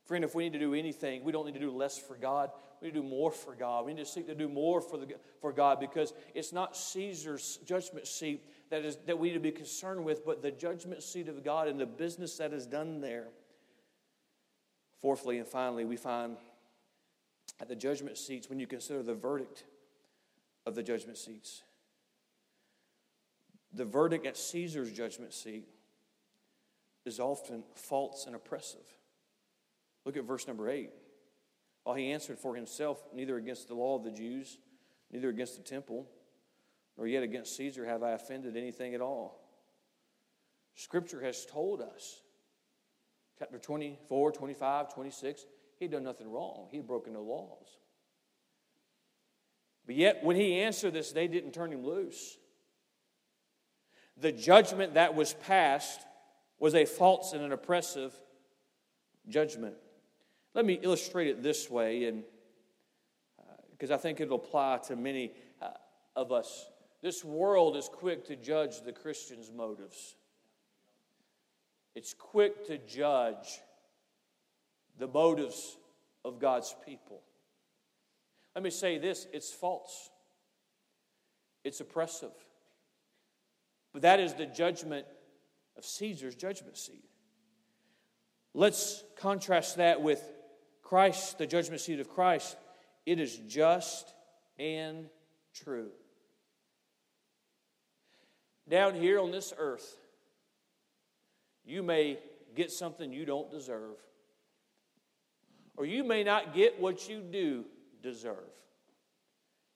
Friend, 0.06 0.24
if 0.24 0.36
we 0.36 0.44
need 0.44 0.54
to 0.54 0.60
do 0.60 0.74
anything, 0.74 1.24
we 1.24 1.32
don't 1.32 1.46
need 1.46 1.54
to 1.54 1.60
do 1.60 1.72
less 1.72 1.98
for 1.98 2.16
God. 2.16 2.50
We 2.82 2.88
need 2.88 2.96
to 2.96 3.02
do 3.02 3.08
more 3.08 3.32
for 3.32 3.56
God. 3.56 3.86
We 3.86 3.94
need 3.94 4.06
to 4.06 4.12
seek 4.12 4.28
to 4.28 4.36
do 4.36 4.50
more 4.50 4.82
for, 4.82 4.98
the, 4.98 5.08
for 5.40 5.54
God 5.54 5.80
because 5.80 6.14
it's 6.34 6.52
not 6.52 6.76
Caesar's 6.76 7.60
judgment 7.66 8.08
seat 8.08 8.44
that, 8.70 8.86
is, 8.86 8.98
that 9.06 9.18
we 9.18 9.30
need 9.30 9.34
to 9.34 9.40
be 9.40 9.52
concerned 9.52 10.04
with, 10.04 10.26
but 10.26 10.42
the 10.42 10.52
judgment 10.52 11.02
seat 11.04 11.28
of 11.28 11.44
God 11.44 11.68
and 11.68 11.80
the 11.80 11.86
business 11.86 12.38
that 12.38 12.54
is 12.54 12.66
done 12.66 13.02
there. 13.02 13.28
Fourthly 15.02 15.38
and 15.38 15.48
finally, 15.48 15.86
we 15.86 15.98
find 15.98 16.38
at 17.60 17.68
the 17.68 17.76
judgment 17.76 18.18
seats 18.18 18.50
when 18.50 18.60
you 18.60 18.68
consider 18.68 19.02
the 19.02 19.14
verdict 19.14 19.64
of 20.66 20.76
the 20.76 20.84
judgment 20.84 21.18
seats. 21.18 21.64
The 23.74 23.86
verdict 23.86 24.26
at 24.26 24.38
Caesar's 24.38 24.92
judgment 24.92 25.34
seat 25.34 25.68
is 27.06 27.20
often 27.20 27.64
false 27.76 28.26
and 28.26 28.36
oppressive. 28.36 28.86
Look 30.06 30.18
at 30.18 30.24
verse 30.24 30.48
number 30.48 30.70
eight. 30.70 30.92
While 31.84 31.96
he 31.96 32.12
answered 32.12 32.38
for 32.38 32.56
himself, 32.56 33.02
neither 33.14 33.38
against 33.38 33.68
the 33.68 33.76
law 33.76 33.96
of 33.96 34.04
the 34.04 34.12
Jews, 34.12 34.58
neither 35.12 35.30
against 35.30 35.58
the 35.58 35.64
temple, 35.64 36.08
nor 37.00 37.08
yet 37.08 37.24
against 37.24 37.56
Caesar 37.56 37.86
have 37.86 38.04
I 38.04 38.12
offended 38.12 38.58
anything 38.58 38.94
at 38.94 39.00
all. 39.00 39.40
Scripture 40.76 41.22
has 41.22 41.46
told 41.46 41.82
us, 41.82 42.22
chapter 43.40 43.58
24, 43.58 44.34
25, 44.34 44.94
26, 44.94 45.46
he 45.78 45.86
had 45.86 45.94
done 45.94 46.04
nothing 46.04 46.30
wrong. 46.30 46.68
He 46.70 46.78
had 46.78 46.86
broken 46.86 47.14
no 47.14 47.22
laws. 47.22 47.68
But 49.86 49.96
yet, 49.96 50.26
when 50.26 50.36
he 50.36 50.60
answered 50.60 50.92
this, 50.92 51.14
they 51.14 51.30
didn't 51.30 51.54
turn 51.54 51.72
him 51.72 51.86
loose. 51.86 52.38
The 54.18 54.34
judgment 54.34 54.96
that 54.96 55.16
was 55.16 55.34
passed 55.34 56.02
was 56.60 56.76
a 56.76 56.84
false 56.84 57.32
and 57.32 57.42
an 57.42 57.54
oppressive 57.54 58.14
judgment. 59.30 59.76
Let 60.54 60.66
me 60.66 60.78
illustrate 60.82 61.28
it 61.28 61.42
this 61.42 61.70
way, 61.70 62.06
and 62.06 62.24
because 63.72 63.90
uh, 63.90 63.96
I 63.96 63.98
think 63.98 64.20
it'll 64.20 64.36
apply 64.36 64.80
to 64.88 64.98
many 64.98 65.32
uh, 65.62 65.70
of 66.18 66.34
us. 66.34 66.66
This 67.02 67.24
world 67.24 67.78
is 67.78 67.88
quick 67.88 68.26
to 68.28 68.36
judge 68.36 68.82
the 68.82 68.92
Christian's 68.92 69.52
motives. 69.52 70.16
It's 71.96 72.14
quick 72.14 72.68
to 72.68 72.78
judge 72.78 73.60
the 74.98 75.08
motives 75.08 75.78
of 76.26 76.40
God's 76.40 76.76
people. 76.86 77.22
Let 78.56 78.64
me 78.64 78.70
say 78.70 78.98
this 78.98 79.28
it's 79.32 79.52
false, 79.52 80.10
it's 81.64 81.80
oppressive. 81.80 82.34
But 83.92 84.04
that 84.04 84.20
is 84.20 84.34
the 84.34 84.46
judgment 84.46 85.08
of 85.78 85.84
Caesar's 85.84 86.36
judgment 86.36 86.78
seat. 86.78 87.06
Let's 88.54 89.04
contrast 89.18 89.78
that 89.78 90.02
with 90.02 90.22
Christ, 90.84 91.38
the 91.38 91.48
judgment 91.48 91.82
seat 91.82 92.00
of 92.00 92.10
Christ. 92.10 92.58
It 93.06 93.20
is 93.20 93.36
just 93.48 94.14
and 94.60 95.10
true. 95.54 95.90
Down 98.70 98.94
here 98.94 99.20
on 99.20 99.32
this 99.32 99.52
earth, 99.58 99.98
you 101.66 101.82
may 101.82 102.20
get 102.56 102.72
something 102.72 103.12
you 103.12 103.26
don't 103.26 103.50
deserve, 103.50 103.98
or 105.76 105.86
you 105.86 106.04
may 106.04 106.24
not 106.24 106.54
get 106.54 106.80
what 106.80 107.10
you 107.10 107.22
do 107.22 107.66
deserve. 108.04 108.38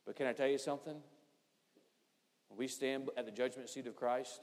But 0.05 0.15
can 0.15 0.27
I 0.27 0.33
tell 0.33 0.47
you 0.47 0.57
something? 0.57 0.95
When 2.49 2.57
we 2.57 2.67
stand 2.67 3.09
at 3.17 3.25
the 3.25 3.31
judgment 3.31 3.69
seat 3.69 3.87
of 3.87 3.95
Christ, 3.95 4.41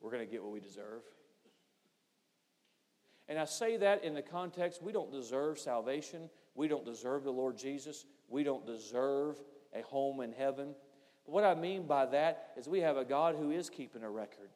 we're 0.00 0.10
going 0.10 0.26
to 0.26 0.30
get 0.30 0.42
what 0.42 0.52
we 0.52 0.60
deserve. 0.60 1.02
And 3.28 3.38
I 3.38 3.46
say 3.46 3.78
that 3.78 4.04
in 4.04 4.12
the 4.12 4.22
context 4.22 4.82
we 4.82 4.92
don't 4.92 5.10
deserve 5.10 5.58
salvation. 5.58 6.28
We 6.54 6.68
don't 6.68 6.84
deserve 6.84 7.24
the 7.24 7.30
Lord 7.30 7.56
Jesus. 7.56 8.04
We 8.28 8.42
don't 8.42 8.66
deserve 8.66 9.36
a 9.72 9.82
home 9.82 10.20
in 10.20 10.32
heaven. 10.32 10.74
What 11.24 11.44
I 11.44 11.54
mean 11.54 11.86
by 11.86 12.06
that 12.06 12.52
is 12.56 12.68
we 12.68 12.80
have 12.80 12.96
a 12.96 13.04
God 13.04 13.36
who 13.36 13.50
is 13.50 13.70
keeping 13.70 14.02
a 14.02 14.10
record. 14.10 14.50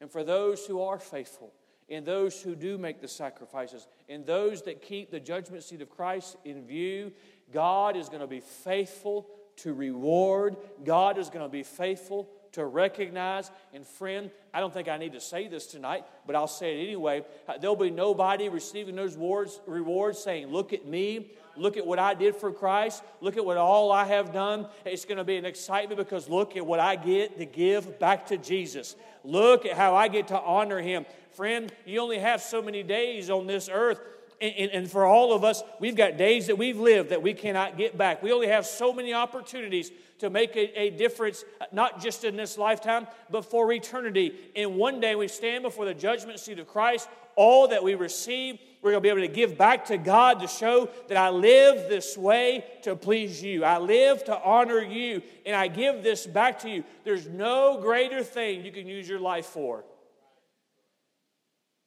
And 0.00 0.10
for 0.10 0.22
those 0.22 0.64
who 0.66 0.80
are 0.82 0.98
faithful, 0.98 1.52
and 1.90 2.04
those 2.04 2.40
who 2.42 2.54
do 2.54 2.76
make 2.76 3.00
the 3.00 3.08
sacrifices, 3.08 3.86
and 4.08 4.24
those 4.24 4.62
that 4.62 4.82
keep 4.82 5.10
the 5.10 5.20
judgment 5.20 5.64
seat 5.64 5.80
of 5.80 5.88
Christ 5.88 6.36
in 6.44 6.66
view, 6.66 7.12
God 7.52 7.96
is 7.96 8.08
going 8.08 8.20
to 8.20 8.26
be 8.26 8.40
faithful 8.40 9.26
to 9.56 9.72
reward. 9.72 10.56
God 10.84 11.18
is 11.18 11.30
going 11.30 11.44
to 11.44 11.48
be 11.48 11.62
faithful 11.62 12.28
to 12.52 12.64
recognize. 12.64 13.50
And 13.74 13.86
friend, 13.86 14.30
I 14.52 14.60
don't 14.60 14.72
think 14.72 14.88
I 14.88 14.96
need 14.96 15.12
to 15.12 15.20
say 15.20 15.48
this 15.48 15.66
tonight, 15.66 16.04
but 16.26 16.36
I'll 16.36 16.46
say 16.46 16.78
it 16.78 16.84
anyway. 16.84 17.24
There'll 17.60 17.76
be 17.76 17.90
nobody 17.90 18.48
receiving 18.48 18.96
those 18.96 19.14
rewards, 19.14 19.60
rewards 19.66 20.18
saying, 20.18 20.48
Look 20.48 20.72
at 20.72 20.86
me. 20.86 21.32
Look 21.56 21.76
at 21.76 21.86
what 21.86 21.98
I 21.98 22.14
did 22.14 22.36
for 22.36 22.52
Christ. 22.52 23.02
Look 23.20 23.36
at 23.36 23.44
what 23.44 23.56
all 23.56 23.90
I 23.90 24.04
have 24.04 24.32
done. 24.32 24.68
It's 24.84 25.04
going 25.04 25.18
to 25.18 25.24
be 25.24 25.36
an 25.36 25.44
excitement 25.44 25.98
because 25.98 26.28
look 26.28 26.56
at 26.56 26.64
what 26.64 26.78
I 26.78 26.94
get 26.96 27.36
to 27.38 27.44
give 27.44 27.98
back 27.98 28.26
to 28.28 28.36
Jesus. 28.36 28.94
Look 29.24 29.66
at 29.66 29.76
how 29.76 29.94
I 29.94 30.08
get 30.08 30.28
to 30.28 30.40
honor 30.40 30.80
Him. 30.80 31.04
Friend, 31.32 31.72
you 31.84 32.00
only 32.00 32.18
have 32.18 32.40
so 32.40 32.62
many 32.62 32.82
days 32.82 33.28
on 33.30 33.46
this 33.46 33.68
earth. 33.72 34.00
And, 34.40 34.70
and, 34.70 34.90
for 34.90 35.04
all 35.04 35.32
of 35.32 35.42
us, 35.42 35.64
we've 35.80 35.96
got 35.96 36.16
days 36.16 36.46
that 36.46 36.56
we've 36.56 36.78
lived 36.78 37.10
that 37.10 37.22
we 37.22 37.34
cannot 37.34 37.76
get 37.76 37.98
back. 37.98 38.22
We 38.22 38.32
only 38.32 38.46
have 38.46 38.66
so 38.66 38.92
many 38.92 39.12
opportunities 39.12 39.90
to 40.20 40.30
make 40.30 40.54
a, 40.56 40.80
a, 40.80 40.90
difference, 40.90 41.44
not 41.72 42.00
just 42.00 42.22
in 42.22 42.36
this 42.36 42.56
lifetime, 42.56 43.08
but 43.30 43.44
for 43.44 43.72
eternity. 43.72 44.34
And 44.54 44.76
one 44.76 45.00
day 45.00 45.16
we 45.16 45.26
stand 45.26 45.64
before 45.64 45.86
the 45.86 45.94
judgment 45.94 46.38
seat 46.38 46.60
of 46.60 46.68
Christ. 46.68 47.08
All 47.34 47.68
that 47.68 47.82
we 47.82 47.96
receive, 47.96 48.60
we're 48.80 48.92
going 48.92 49.02
to 49.02 49.06
be 49.06 49.08
able 49.08 49.28
to 49.28 49.34
give 49.34 49.58
back 49.58 49.86
to 49.86 49.98
God 49.98 50.40
to 50.40 50.46
show 50.46 50.88
that 51.08 51.16
I 51.16 51.30
live 51.30 51.88
this 51.88 52.16
way 52.16 52.64
to 52.82 52.94
please 52.94 53.42
you. 53.42 53.64
I 53.64 53.78
live 53.78 54.24
to 54.24 54.40
honor 54.40 54.80
you, 54.80 55.22
and 55.46 55.56
I 55.56 55.66
give 55.66 56.04
this 56.04 56.26
back 56.26 56.60
to 56.60 56.70
you. 56.70 56.84
There's 57.02 57.26
no 57.26 57.80
greater 57.80 58.22
thing 58.22 58.64
you 58.64 58.72
can 58.72 58.86
use 58.86 59.08
your 59.08 59.20
life 59.20 59.46
for 59.46 59.84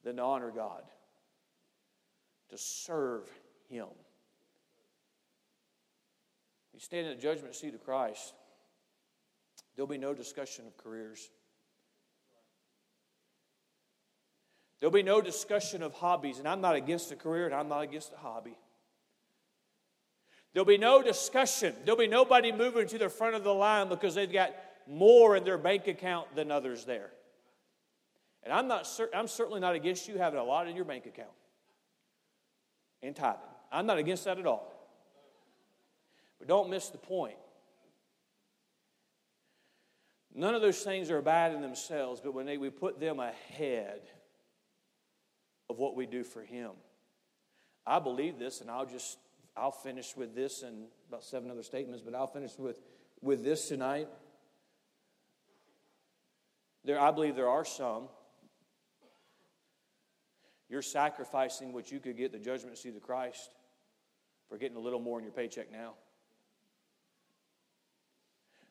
than 0.04 0.18
to 0.18 0.22
honor 0.22 0.52
God 0.52 0.84
to 2.52 2.58
serve 2.58 3.30
Him. 3.70 3.88
You 6.74 6.80
stand 6.80 7.08
in 7.08 7.16
the 7.16 7.22
judgment 7.22 7.56
seat 7.56 7.74
of 7.74 7.84
Christ, 7.84 8.34
there'll 9.76 9.88
be 9.88 9.98
no 9.98 10.14
discussion 10.14 10.68
of 10.68 10.78
careers. 10.78 11.30
There'll 14.80 14.92
be 14.92 15.04
no 15.04 15.22
discussion 15.22 15.84
of 15.84 15.94
hobbies, 15.94 16.40
and 16.40 16.48
I'm 16.48 16.60
not 16.60 16.76
against 16.76 17.12
a 17.12 17.16
career 17.16 17.46
and 17.46 17.54
I'm 17.54 17.70
not 17.70 17.82
against 17.82 18.14
a 18.14 18.18
hobby. 18.18 18.58
There'll 20.54 20.66
be 20.66 20.80
no 20.80 21.04
discussion. 21.04 21.76
There'll 21.86 22.00
be 22.00 22.08
nobody 22.08 22.52
moving 22.52 22.88
to 22.88 22.98
the 22.98 23.08
front 23.08 23.36
of 23.36 23.44
the 23.44 23.54
line 23.54 23.90
because 23.90 24.16
they've 24.16 24.32
got 24.32 24.54
more 24.88 25.38
in 25.38 25.44
their 25.44 25.60
bank 25.60 25.88
account 25.88 26.36
than 26.36 26.52
others 26.52 26.84
there. 26.84 27.12
And 28.44 28.52
I'm, 28.52 28.68
not, 28.68 28.90
I'm 29.14 29.28
certainly 29.28 29.62
not 29.62 29.76
against 29.76 30.08
you 30.08 30.18
having 30.18 30.40
a 30.40 30.44
lot 30.44 30.68
in 30.68 30.76
your 30.76 30.84
bank 30.84 31.06
account 31.06 31.30
and 33.04 33.16
tithing. 33.16 33.42
I'm 33.72 33.86
not 33.86 33.98
against 33.98 34.26
that 34.26 34.38
at 34.38 34.46
all. 34.46 34.72
But 36.40 36.48
don't 36.48 36.70
miss 36.70 36.90
the 36.90 36.98
point. 36.98 37.38
None 40.34 40.56
of 40.56 40.62
those 40.62 40.82
things 40.82 41.12
are 41.12 41.22
bad 41.22 41.54
in 41.54 41.62
themselves, 41.62 42.22
but 42.22 42.34
when 42.34 42.46
they, 42.46 42.58
we 42.58 42.70
put 42.70 43.00
them 43.00 43.20
ahead 43.20 44.02
of 45.70 45.78
what 45.78 45.96
we 45.96 46.06
do 46.06 46.24
for 46.24 46.42
Him, 46.42 46.72
I 47.86 48.00
believe 48.00 48.40
this, 48.40 48.62
and 48.62 48.70
I'll 48.70 48.86
just 48.86 49.18
I'll 49.56 49.72
finish 49.72 50.16
with 50.16 50.34
this 50.34 50.64
and 50.64 50.86
about 51.10 51.24
seven 51.24 51.52
other 51.52 51.64
statements, 51.64 52.02
but 52.02 52.16
I'll 52.16 52.28
finish 52.28 52.58
with 52.58 52.78
with 53.22 53.44
this 53.44 53.68
tonight. 53.68 54.08
There, 56.86 57.00
I 57.00 57.12
believe 57.12 57.36
there 57.36 57.50
are 57.50 57.66
some 57.66 58.08
you're 60.72 60.82
sacrificing 60.82 61.74
what 61.74 61.92
you 61.92 62.00
could 62.00 62.16
get 62.16 62.32
the 62.32 62.40
judgment 62.40 62.78
seat 62.78 62.96
of 62.96 63.02
Christ 63.02 63.54
for 64.48 64.58
getting 64.58 64.78
a 64.78 64.80
little 64.80 65.02
more 65.02 65.20
in 65.20 65.26
your 65.26 65.34
paycheck 65.34 65.70
now. 65.70 65.96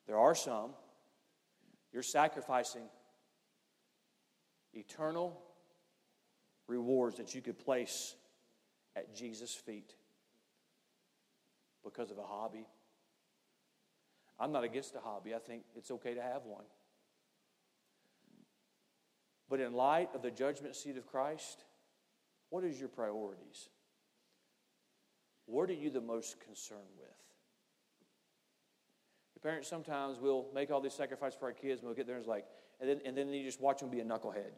There 0.07 0.19
are 0.19 0.35
some 0.35 0.71
you're 1.93 2.03
sacrificing 2.03 2.85
eternal 4.73 5.39
rewards 6.69 7.19
that 7.19 7.35
you 7.35 7.43
could 7.43 7.59
place 7.59 8.15
at 8.97 9.15
Jesus' 9.15 9.55
feet 9.55 9.93
because 11.85 12.11
of 12.11 12.17
a 12.17 12.23
hobby. 12.23 12.67
I'm 14.39 14.53
not 14.53 14.65
against 14.65 14.95
a 14.95 15.01
hobby. 15.01 15.35
I 15.35 15.39
think 15.39 15.65
it's 15.77 15.91
okay 15.91 16.15
to 16.15 16.23
have 16.23 16.47
one. 16.47 16.65
But 19.51 19.61
in 19.61 19.75
light 19.75 20.09
of 20.15 20.23
the 20.23 20.31
judgment 20.31 20.77
seat 20.77 20.97
of 20.97 21.07
Christ, 21.07 21.65
what 22.51 22.65
is 22.65 22.79
your 22.79 22.89
priorities? 22.89 23.69
What 25.47 25.71
are 25.71 25.75
you 25.75 25.91
the 25.91 26.01
most 26.01 26.39
concerned 26.41 26.81
with? 26.99 27.09
Your 29.35 29.51
parents 29.51 29.69
sometimes 29.69 30.19
will 30.21 30.47
make 30.55 30.71
all 30.71 30.81
these 30.81 30.95
sacrifices 30.95 31.39
for 31.39 31.47
our 31.47 31.53
kids, 31.53 31.81
and 31.81 31.89
we'll 31.89 31.97
get 31.97 32.07
there 32.07 32.17
and 32.17 32.23
it's 32.23 32.29
like, 32.29 32.45
and 32.81 32.89
then, 32.89 33.01
and 33.05 33.17
then 33.17 33.29
you 33.31 33.45
just 33.45 33.61
watch 33.61 33.81
them 33.81 33.89
be 33.89 34.01
a 34.01 34.05
knucklehead. 34.05 34.53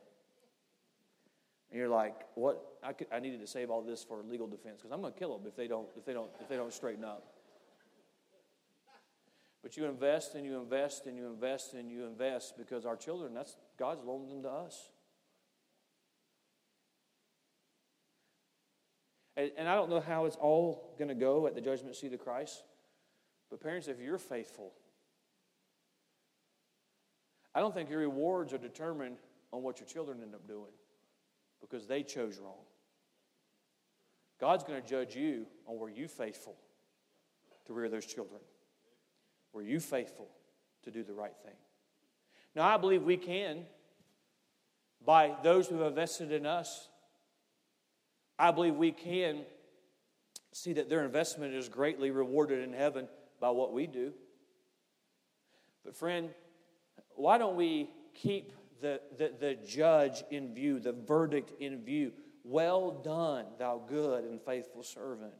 And 1.71 1.79
you're 1.79 1.89
like, 1.89 2.15
what? 2.35 2.63
I, 2.83 2.93
could, 2.93 3.07
I 3.11 3.19
needed 3.19 3.41
to 3.41 3.47
save 3.47 3.71
all 3.71 3.81
this 3.81 4.05
for 4.05 4.23
legal 4.23 4.47
defense 4.47 4.83
because 4.83 4.93
I'm 4.93 5.01
going 5.01 5.13
to 5.13 5.19
kill 5.19 5.39
them 5.39 5.47
if 5.47 5.57
they 5.57 5.67
don't 5.67 5.89
if 5.97 6.05
they 6.05 6.13
don't 6.13 6.31
if 6.41 6.49
they 6.49 6.57
don't 6.57 6.73
straighten 6.73 7.05
up. 7.05 7.33
But 9.63 9.77
you 9.77 9.87
invest 9.87 10.35
and 10.35 10.45
you 10.45 10.59
invest 10.59 11.07
and 11.07 11.17
you 11.17 11.27
invest 11.27 11.73
and 11.73 11.91
you 11.91 12.05
invest 12.05 12.59
because 12.59 12.85
our 12.85 12.97
children, 12.97 13.33
that's 13.33 13.57
God's 13.79 14.05
loaned 14.05 14.31
them 14.31 14.43
to 14.43 14.51
us. 14.51 14.91
And, 19.37 19.51
and 19.57 19.69
I 19.69 19.75
don't 19.75 19.91
know 19.91 20.01
how 20.01 20.27
it's 20.27 20.37
all 20.37 20.95
going 20.99 21.09
to 21.09 21.15
go 21.15 21.47
at 21.47 21.55
the 21.55 21.61
judgment 21.61 21.97
seat 21.97 22.13
of 22.13 22.21
Christ. 22.21 22.63
But, 23.51 23.61
parents, 23.61 23.89
if 23.89 24.01
you're 24.01 24.19
faithful, 24.19 24.73
I 27.55 27.61
don't 27.61 27.75
think 27.75 27.91
your 27.91 28.01
rewards 28.01 28.53
are 28.53 28.59
determined 28.59 29.17
on 29.53 29.63
what 29.63 29.79
your 29.79 29.87
children 29.87 30.23
end 30.23 30.35
up 30.35 30.47
doing 30.47 30.73
because 31.61 31.87
they 31.87 32.03
chose 32.03 32.39
wrong. 32.39 32.65
God's 34.41 34.65
going 34.65 34.83
to 34.83 34.89
judge 34.89 35.15
you 35.15 35.47
on 35.67 35.79
were 35.79 35.91
you 35.91 36.09
faithful 36.09 36.57
to 37.67 37.73
rear 37.73 37.89
those 37.89 38.07
children? 38.07 38.41
Were 39.53 39.63
you 39.63 39.81
faithful 39.81 40.29
to 40.85 40.91
do 40.91 41.05
the 41.05 41.13
right 41.13 41.37
thing? 41.45 41.55
Now, 42.57 42.67
I 42.67 42.77
believe 42.77 43.03
we 43.03 43.17
can, 43.17 43.65
by 45.05 45.35
those 45.43 45.69
who 45.69 45.79
have 45.79 45.89
invested 45.89 46.33
in 46.33 46.47
us, 46.47 46.89
I 48.43 48.51
believe 48.51 48.75
we 48.75 48.91
can 48.91 49.43
see 50.53 50.73
that 50.73 50.89
their 50.91 51.05
investment 51.05 51.55
is 51.55 51.69
greatly 51.69 52.11
rewarded 52.11 52.61
in 52.65 52.73
heaven 52.73 53.07
by 53.39 53.51
what 53.51 53.73
we 53.73 53.87
do. 53.87 54.13
But, 55.85 55.95
friend, 55.95 56.31
why 57.15 57.39
don't 57.39 57.55
we 57.55 57.89
keep 58.15 58.53
the, 58.81 59.01
the, 59.17 59.33
the 59.39 59.55
judge 59.55 60.25
in 60.33 60.53
view, 60.53 60.81
the 60.81 60.91
verdict 60.91 61.53
in 61.61 61.85
view. 61.85 62.11
Well 62.43 62.91
done, 62.91 63.47
thou 63.61 63.81
good 63.89 64.25
and 64.25 64.43
faithful 64.43 64.83
servant. 64.83 65.35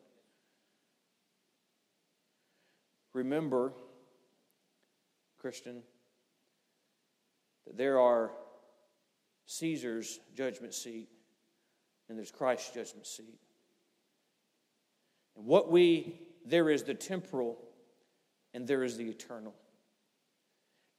Remember, 3.15 3.73
Christian, 5.41 5.83
that 7.67 7.77
there 7.77 7.99
are 7.99 8.31
Caesar's 9.47 10.21
judgment 10.37 10.73
seat 10.73 11.09
and 12.13 12.19
there's 12.19 12.31
Christ's 12.31 12.75
judgment 12.75 13.07
seat. 13.07 13.41
And 15.35 15.47
what 15.47 15.71
we, 15.71 16.21
there 16.45 16.69
is 16.69 16.83
the 16.83 16.93
temporal 16.93 17.57
and 18.53 18.67
there 18.67 18.85
is 18.85 18.99
the 18.99 19.09
eternal. 19.09 19.55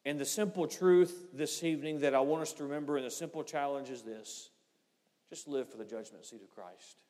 And 0.06 0.20
the 0.20 0.26
simple 0.26 0.66
truth 0.66 1.28
this 1.32 1.64
evening 1.64 2.00
that 2.00 2.16
I 2.16 2.20
want 2.20 2.42
us 2.42 2.54
to 2.54 2.64
remember, 2.64 2.98
and 2.98 3.06
the 3.06 3.12
simple 3.12 3.44
challenge 3.44 3.92
is 3.92 4.02
this 4.02 4.50
just 5.30 5.48
live 5.48 5.70
for 5.70 5.78
the 5.78 5.86
judgment 5.86 6.26
seat 6.26 6.42
of 6.42 6.50
Christ. 6.50 7.04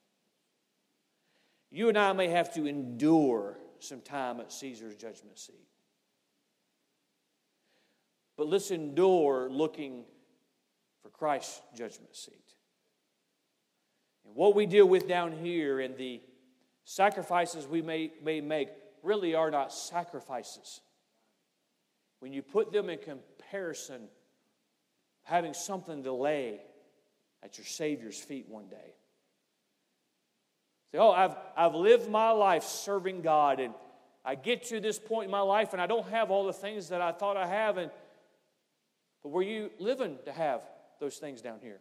You 1.72 1.88
and 1.88 1.98
I 1.98 2.12
may 2.12 2.28
have 2.28 2.54
to 2.56 2.66
endure 2.66 3.58
some 3.80 4.02
time 4.02 4.42
at 4.42 4.52
Caesar's 4.52 4.98
judgment 4.98 5.40
seat. 5.40 5.56
But 8.36 8.50
let's 8.50 8.70
endure 8.70 9.50
looking 9.50 10.04
for 11.02 11.08
Christ's 11.08 11.62
judgment 11.74 12.18
seat. 12.18 12.43
What 14.34 14.56
we 14.56 14.66
deal 14.66 14.88
with 14.88 15.08
down 15.08 15.32
here 15.32 15.80
and 15.80 15.96
the 15.96 16.22
sacrifices 16.86 17.68
we 17.68 17.82
may, 17.82 18.12
may 18.24 18.42
make 18.42 18.70
really 19.04 19.36
are 19.36 19.52
not 19.52 19.72
sacrifices. 19.72 20.82
When 22.20 22.34
you 22.34 22.42
put 22.42 22.72
them 22.72 22.90
in 22.90 23.00
comparison, 23.00 24.08
having 25.24 25.54
something 25.54 26.04
to 26.04 26.14
lay 26.14 26.62
at 27.44 27.58
your 27.58 27.66
Savior's 27.66 28.20
feet 28.20 28.48
one 28.48 28.68
day. 28.68 28.96
Say, 30.92 30.98
oh, 30.98 31.12
I've, 31.12 31.36
I've 31.56 31.76
lived 31.76 32.10
my 32.10 32.32
life 32.32 32.64
serving 32.64 33.22
God, 33.22 33.60
and 33.60 33.74
I 34.24 34.36
get 34.36 34.64
to 34.66 34.80
this 34.80 34.98
point 34.98 35.26
in 35.26 35.32
my 35.32 35.42
life, 35.42 35.74
and 35.74 35.82
I 35.82 35.88
don't 35.88 36.08
have 36.10 36.32
all 36.32 36.46
the 36.46 36.54
things 36.54 36.90
that 36.90 37.02
I 37.02 37.12
thought 37.12 37.36
I 37.36 37.48
have. 37.48 37.78
And, 37.78 37.92
but 39.22 39.30
were 39.30 39.42
you 39.42 39.72
living 39.80 40.18
to 40.26 40.32
have 40.32 40.62
those 41.00 41.18
things 41.18 41.42
down 41.42 41.60
here? 41.62 41.80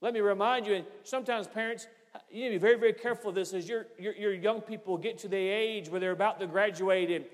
Let 0.00 0.12
me 0.12 0.20
remind 0.20 0.66
you, 0.66 0.74
and 0.74 0.86
sometimes 1.04 1.46
parents, 1.46 1.86
you 2.30 2.44
need 2.44 2.48
to 2.50 2.54
be 2.54 2.58
very, 2.58 2.78
very 2.78 2.92
careful 2.92 3.30
of 3.30 3.34
this 3.34 3.54
as 3.54 3.68
your, 3.68 3.86
your, 3.98 4.14
your 4.14 4.32
young 4.32 4.60
people 4.60 4.96
get 4.98 5.18
to 5.18 5.28
the 5.28 5.36
age 5.36 5.88
where 5.88 6.00
they're 6.00 6.12
about 6.12 6.38
to 6.40 6.46
graduate 6.46 7.10
and 7.10 7.24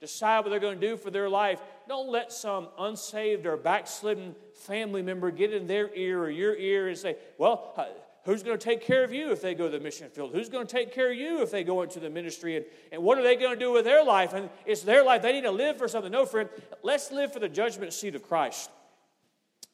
decide 0.00 0.40
what 0.40 0.50
they're 0.50 0.60
going 0.60 0.78
to 0.80 0.86
do 0.86 0.96
for 0.96 1.10
their 1.10 1.28
life. 1.28 1.60
Don't 1.88 2.10
let 2.10 2.32
some 2.32 2.68
unsaved 2.78 3.46
or 3.46 3.56
backslidden 3.56 4.34
family 4.52 5.02
member 5.02 5.30
get 5.30 5.52
in 5.52 5.66
their 5.66 5.94
ear 5.94 6.20
or 6.20 6.30
your 6.30 6.56
ear 6.56 6.88
and 6.88 6.98
say, 6.98 7.16
Well, 7.38 7.72
uh, 7.76 7.84
who's 8.24 8.42
going 8.42 8.58
to 8.58 8.64
take 8.64 8.82
care 8.82 9.04
of 9.04 9.12
you 9.12 9.30
if 9.30 9.40
they 9.40 9.54
go 9.54 9.66
to 9.66 9.78
the 9.78 9.82
mission 9.82 10.08
field? 10.10 10.32
Who's 10.32 10.48
going 10.48 10.66
to 10.66 10.72
take 10.72 10.92
care 10.92 11.12
of 11.12 11.16
you 11.16 11.42
if 11.42 11.50
they 11.50 11.62
go 11.62 11.82
into 11.82 12.00
the 12.00 12.10
ministry? 12.10 12.56
And, 12.56 12.66
and 12.90 13.02
what 13.02 13.16
are 13.16 13.22
they 13.22 13.36
going 13.36 13.56
to 13.56 13.58
do 13.58 13.72
with 13.72 13.84
their 13.84 14.04
life? 14.04 14.32
And 14.32 14.50
it's 14.66 14.82
their 14.82 15.04
life. 15.04 15.22
They 15.22 15.32
need 15.32 15.42
to 15.42 15.50
live 15.50 15.78
for 15.78 15.86
something. 15.88 16.10
No, 16.10 16.26
friend, 16.26 16.48
let's 16.82 17.12
live 17.12 17.32
for 17.32 17.38
the 17.38 17.48
judgment 17.48 17.92
seat 17.92 18.14
of 18.14 18.22
Christ. 18.22 18.70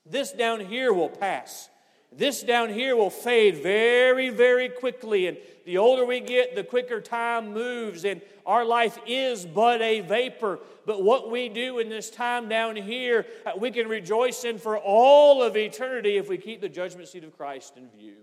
This 0.05 0.32
down 0.32 0.61
here 0.61 0.92
will 0.92 1.11
pass. 1.11 1.70
This 2.11 2.42
down 2.42 2.70
here 2.70 2.96
will 2.96 3.11
fade 3.11 3.62
very, 3.62 4.30
very 4.30 4.68
quickly. 4.68 5.26
And 5.26 5.36
the 5.64 5.78
older 5.78 6.04
we 6.04 6.20
get, 6.20 6.54
the 6.54 6.64
quicker 6.64 7.00
time 7.00 7.52
moves. 7.52 8.04
And 8.04 8.22
our 8.46 8.64
life 8.64 8.98
is 9.06 9.44
but 9.44 9.82
a 9.82 10.00
vapor. 10.00 10.61
But 10.86 11.02
what 11.02 11.30
we 11.30 11.48
do 11.48 11.78
in 11.78 11.90
this 11.90 12.11
time 12.11 12.48
down 12.48 12.76
here, 12.76 13.26
uh, 13.44 13.52
we 13.59 13.70
can 13.70 13.88
rejoice 13.88 14.44
in 14.44 14.59
for 14.59 14.78
all 14.78 15.42
of 15.42 15.56
eternity 15.56 16.16
if 16.16 16.28
we 16.28 16.38
keep 16.38 16.61
the 16.61 16.68
judgment 16.68 17.09
seat 17.09 17.24
of 17.24 17.36
Christ 17.36 17.76
in 17.76 17.88
view. 17.90 18.16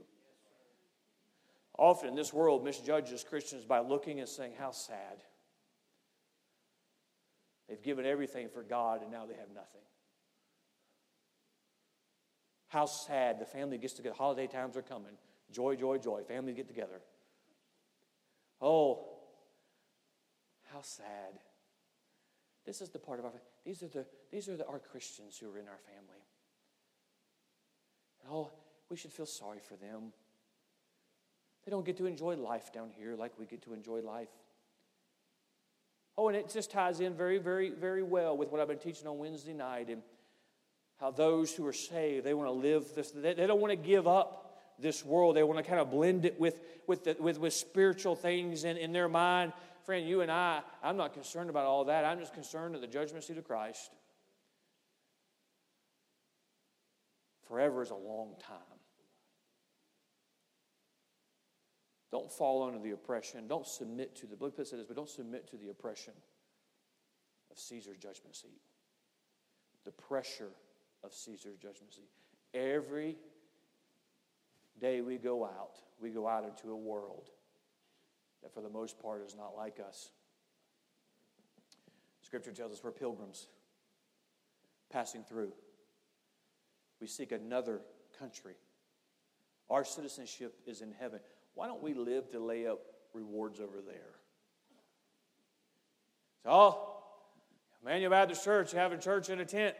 Often 1.77 2.15
this 2.15 2.33
world 2.33 2.63
misjudges 2.63 3.23
Christians 3.23 3.65
by 3.65 3.79
looking 3.79 4.19
and 4.19 4.27
saying, 4.27 4.53
How 4.57 4.71
sad. 4.71 5.21
They've 7.67 7.81
given 7.81 8.05
everything 8.05 8.49
for 8.49 8.63
God 8.63 9.01
and 9.01 9.11
now 9.11 9.25
they 9.25 9.35
have 9.35 9.49
nothing. 9.53 9.81
How 12.75 12.87
sad 12.87 13.39
the 13.39 13.45
family 13.45 13.77
gets 13.77 13.93
together. 13.93 14.13
Holiday 14.17 14.47
times 14.47 14.75
are 14.75 14.81
coming. 14.81 15.13
Joy, 15.49 15.77
joy, 15.77 15.97
joy. 15.97 16.23
Family 16.23 16.51
get 16.51 16.67
together. 16.67 16.99
Oh, 18.61 19.05
how 20.73 20.81
sad. 20.81 21.39
This 22.65 22.81
is 22.81 22.89
the 22.89 22.99
part 22.99 23.19
of 23.19 23.25
our 23.25 23.31
these 23.63 23.81
are 23.81 23.87
the 23.87 24.05
these 24.29 24.49
are 24.49 24.57
the, 24.57 24.67
our 24.67 24.79
Christians 24.79 25.37
who 25.37 25.49
are 25.49 25.57
in 25.57 25.69
our 25.69 25.77
family. 25.77 26.19
And 28.21 28.33
oh, 28.33 28.51
we 28.89 28.97
should 28.97 29.13
feel 29.13 29.25
sorry 29.25 29.59
for 29.59 29.77
them. 29.77 30.11
They 31.63 31.71
don't 31.71 31.85
get 31.85 31.95
to 31.99 32.07
enjoy 32.07 32.35
life 32.35 32.73
down 32.73 32.89
here 32.89 33.15
like 33.15 33.39
we 33.39 33.45
get 33.45 33.61
to 33.61 33.73
enjoy 33.73 34.01
life. 34.01 34.27
Oh, 36.17 36.27
and 36.27 36.35
it 36.35 36.49
just 36.49 36.71
ties 36.71 36.99
in 36.99 37.13
very, 37.13 37.37
very, 37.37 37.69
very 37.69 38.03
well 38.03 38.35
with 38.35 38.51
what 38.51 38.59
I've 38.59 38.67
been 38.67 38.79
teaching 38.79 39.07
on 39.07 39.17
Wednesday 39.17 39.53
night 39.53 39.87
and 39.87 40.01
how 40.97 41.11
those 41.11 41.53
who 41.53 41.65
are 41.67 41.73
saved, 41.73 42.25
they 42.25 42.33
want 42.33 42.47
to 42.47 42.53
live 42.53 42.93
this, 42.95 43.11
they, 43.11 43.33
they 43.33 43.47
don't 43.47 43.59
want 43.59 43.71
to 43.71 43.75
give 43.77 44.07
up 44.07 44.45
this 44.79 45.05
world. 45.05 45.35
They 45.35 45.43
want 45.43 45.57
to 45.57 45.63
kind 45.63 45.79
of 45.79 45.91
blend 45.91 46.25
it 46.25 46.39
with, 46.39 46.59
with, 46.87 47.03
the, 47.03 47.15
with, 47.19 47.39
with 47.39 47.53
spiritual 47.53 48.15
things 48.15 48.63
in, 48.63 48.77
in 48.77 48.93
their 48.93 49.09
mind. 49.09 49.53
Friend, 49.85 50.07
you 50.07 50.21
and 50.21 50.31
I, 50.31 50.61
I'm 50.83 50.97
not 50.97 51.13
concerned 51.13 51.49
about 51.49 51.65
all 51.65 51.85
that. 51.85 52.05
I'm 52.05 52.19
just 52.19 52.33
concerned 52.33 52.75
at 52.75 52.81
the 52.81 52.87
judgment 52.87 53.23
seat 53.23 53.37
of 53.37 53.45
Christ. 53.45 53.91
Forever 57.47 57.83
is 57.83 57.91
a 57.91 57.95
long 57.95 58.35
time. 58.39 58.57
Don't 62.11 62.31
fall 62.31 62.63
under 62.63 62.79
the 62.79 62.91
oppression. 62.91 63.47
Don't 63.47 63.67
submit 63.67 64.15
to 64.17 64.25
the, 64.25 64.35
book 64.35 64.53
said 64.55 64.79
this, 64.79 64.85
but 64.87 64.95
don't 64.95 65.09
submit 65.09 65.49
to 65.49 65.57
the 65.57 65.69
oppression 65.69 66.13
of 67.51 67.59
Caesar's 67.59 67.97
judgment 67.97 68.35
seat. 68.35 68.61
The 69.83 69.91
pressure 69.91 70.51
of 71.05 71.13
Caesar's 71.13 71.57
judgment 71.57 71.93
seat. 71.93 72.09
Every 72.53 73.17
day 74.79 75.01
we 75.01 75.17
go 75.17 75.45
out, 75.45 75.77
we 76.01 76.09
go 76.09 76.27
out 76.27 76.43
into 76.43 76.71
a 76.71 76.75
world 76.75 77.29
that 78.41 78.53
for 78.53 78.61
the 78.61 78.69
most 78.69 78.99
part 78.99 79.23
is 79.25 79.35
not 79.35 79.55
like 79.55 79.79
us. 79.85 80.09
Scripture 82.21 82.51
tells 82.51 82.71
us 82.71 82.83
we're 82.83 82.91
pilgrims 82.91 83.47
passing 84.91 85.23
through. 85.23 85.51
We 86.99 87.07
seek 87.07 87.31
another 87.31 87.81
country. 88.17 88.55
Our 89.69 89.83
citizenship 89.83 90.55
is 90.65 90.81
in 90.81 90.91
heaven. 90.91 91.19
Why 91.53 91.67
don't 91.67 91.81
we 91.81 91.93
live 91.93 92.31
to 92.31 92.39
lay 92.39 92.67
up 92.67 92.79
rewards 93.13 93.59
over 93.59 93.81
there? 93.85 94.15
So, 96.43 96.49
oh, 96.51 96.95
Emmanuel 97.81 98.11
Baptist 98.11 98.43
Church 98.43 98.71
having 98.71 98.99
church 98.99 99.29
in 99.29 99.39
a 99.39 99.45
tent. 99.45 99.75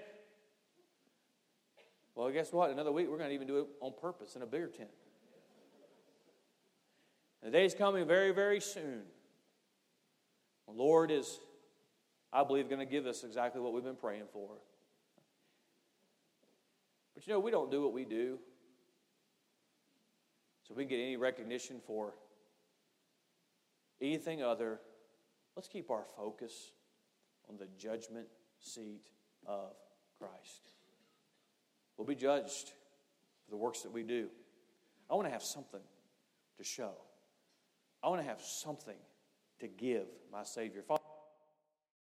Well, 2.16 2.32
guess 2.32 2.53
what? 2.53 2.72
Another 2.72 2.93
week, 2.93 3.09
we're 3.09 3.18
going 3.18 3.30
to 3.30 3.36
even 3.36 3.47
do 3.47 3.59
it 3.59 3.68
on 3.82 3.93
purpose 3.99 4.36
in 4.36 4.41
a 4.41 4.45
bigger 4.45 4.68
tent. 4.68 4.89
The 7.43 7.51
day 7.51 7.66
is 7.66 7.76
coming 7.76 8.07
very, 8.07 8.32
very 8.32 8.61
soon. 8.61 9.01
The 10.68 10.74
Lord 10.74 11.11
is, 11.11 11.39
I 12.34 12.43
believe, 12.43 12.70
going 12.70 12.80
to 12.80 12.86
give 12.86 13.05
us 13.05 13.24
exactly 13.24 13.61
what 13.61 13.74
we've 13.74 13.84
been 13.84 13.95
praying 13.95 14.26
for. 14.32 14.49
But 17.13 17.28
you 17.28 17.34
know, 17.34 17.39
we 17.39 17.51
don't 17.51 17.70
do 17.70 17.82
what 17.84 17.93
we 17.93 18.05
do 18.05 18.39
so 20.68 20.74
we 20.74 20.84
can 20.84 20.89
get 20.89 20.99
any 21.03 21.18
recognition 21.18 21.80
for 21.86 22.16
anything 24.01 24.41
other. 24.41 24.80
Let's 25.55 25.68
keep 25.68 25.91
our 25.91 26.05
focus 26.18 26.72
on 27.47 27.57
the 27.57 27.68
judgment 27.78 28.28
seat 28.59 29.01
of 29.45 29.74
Christ. 30.18 30.75
We'll 31.98 32.08
be 32.08 32.16
judged 32.16 32.72
for 33.46 33.52
the 33.52 33.58
works 33.58 33.82
that 33.82 33.91
we 33.91 34.04
do. 34.04 34.30
I 35.10 35.16
want 35.16 35.28
to 35.28 35.32
have 35.32 35.43
something 35.43 35.82
to 36.58 36.64
show. 36.64 36.91
I 38.04 38.10
want 38.10 38.22
to 38.22 38.28
have 38.28 38.41
something 38.41 38.98
to 39.60 39.68
give 39.68 40.08
my 40.32 40.43
Savior. 40.43 40.82
Father, 40.82 41.02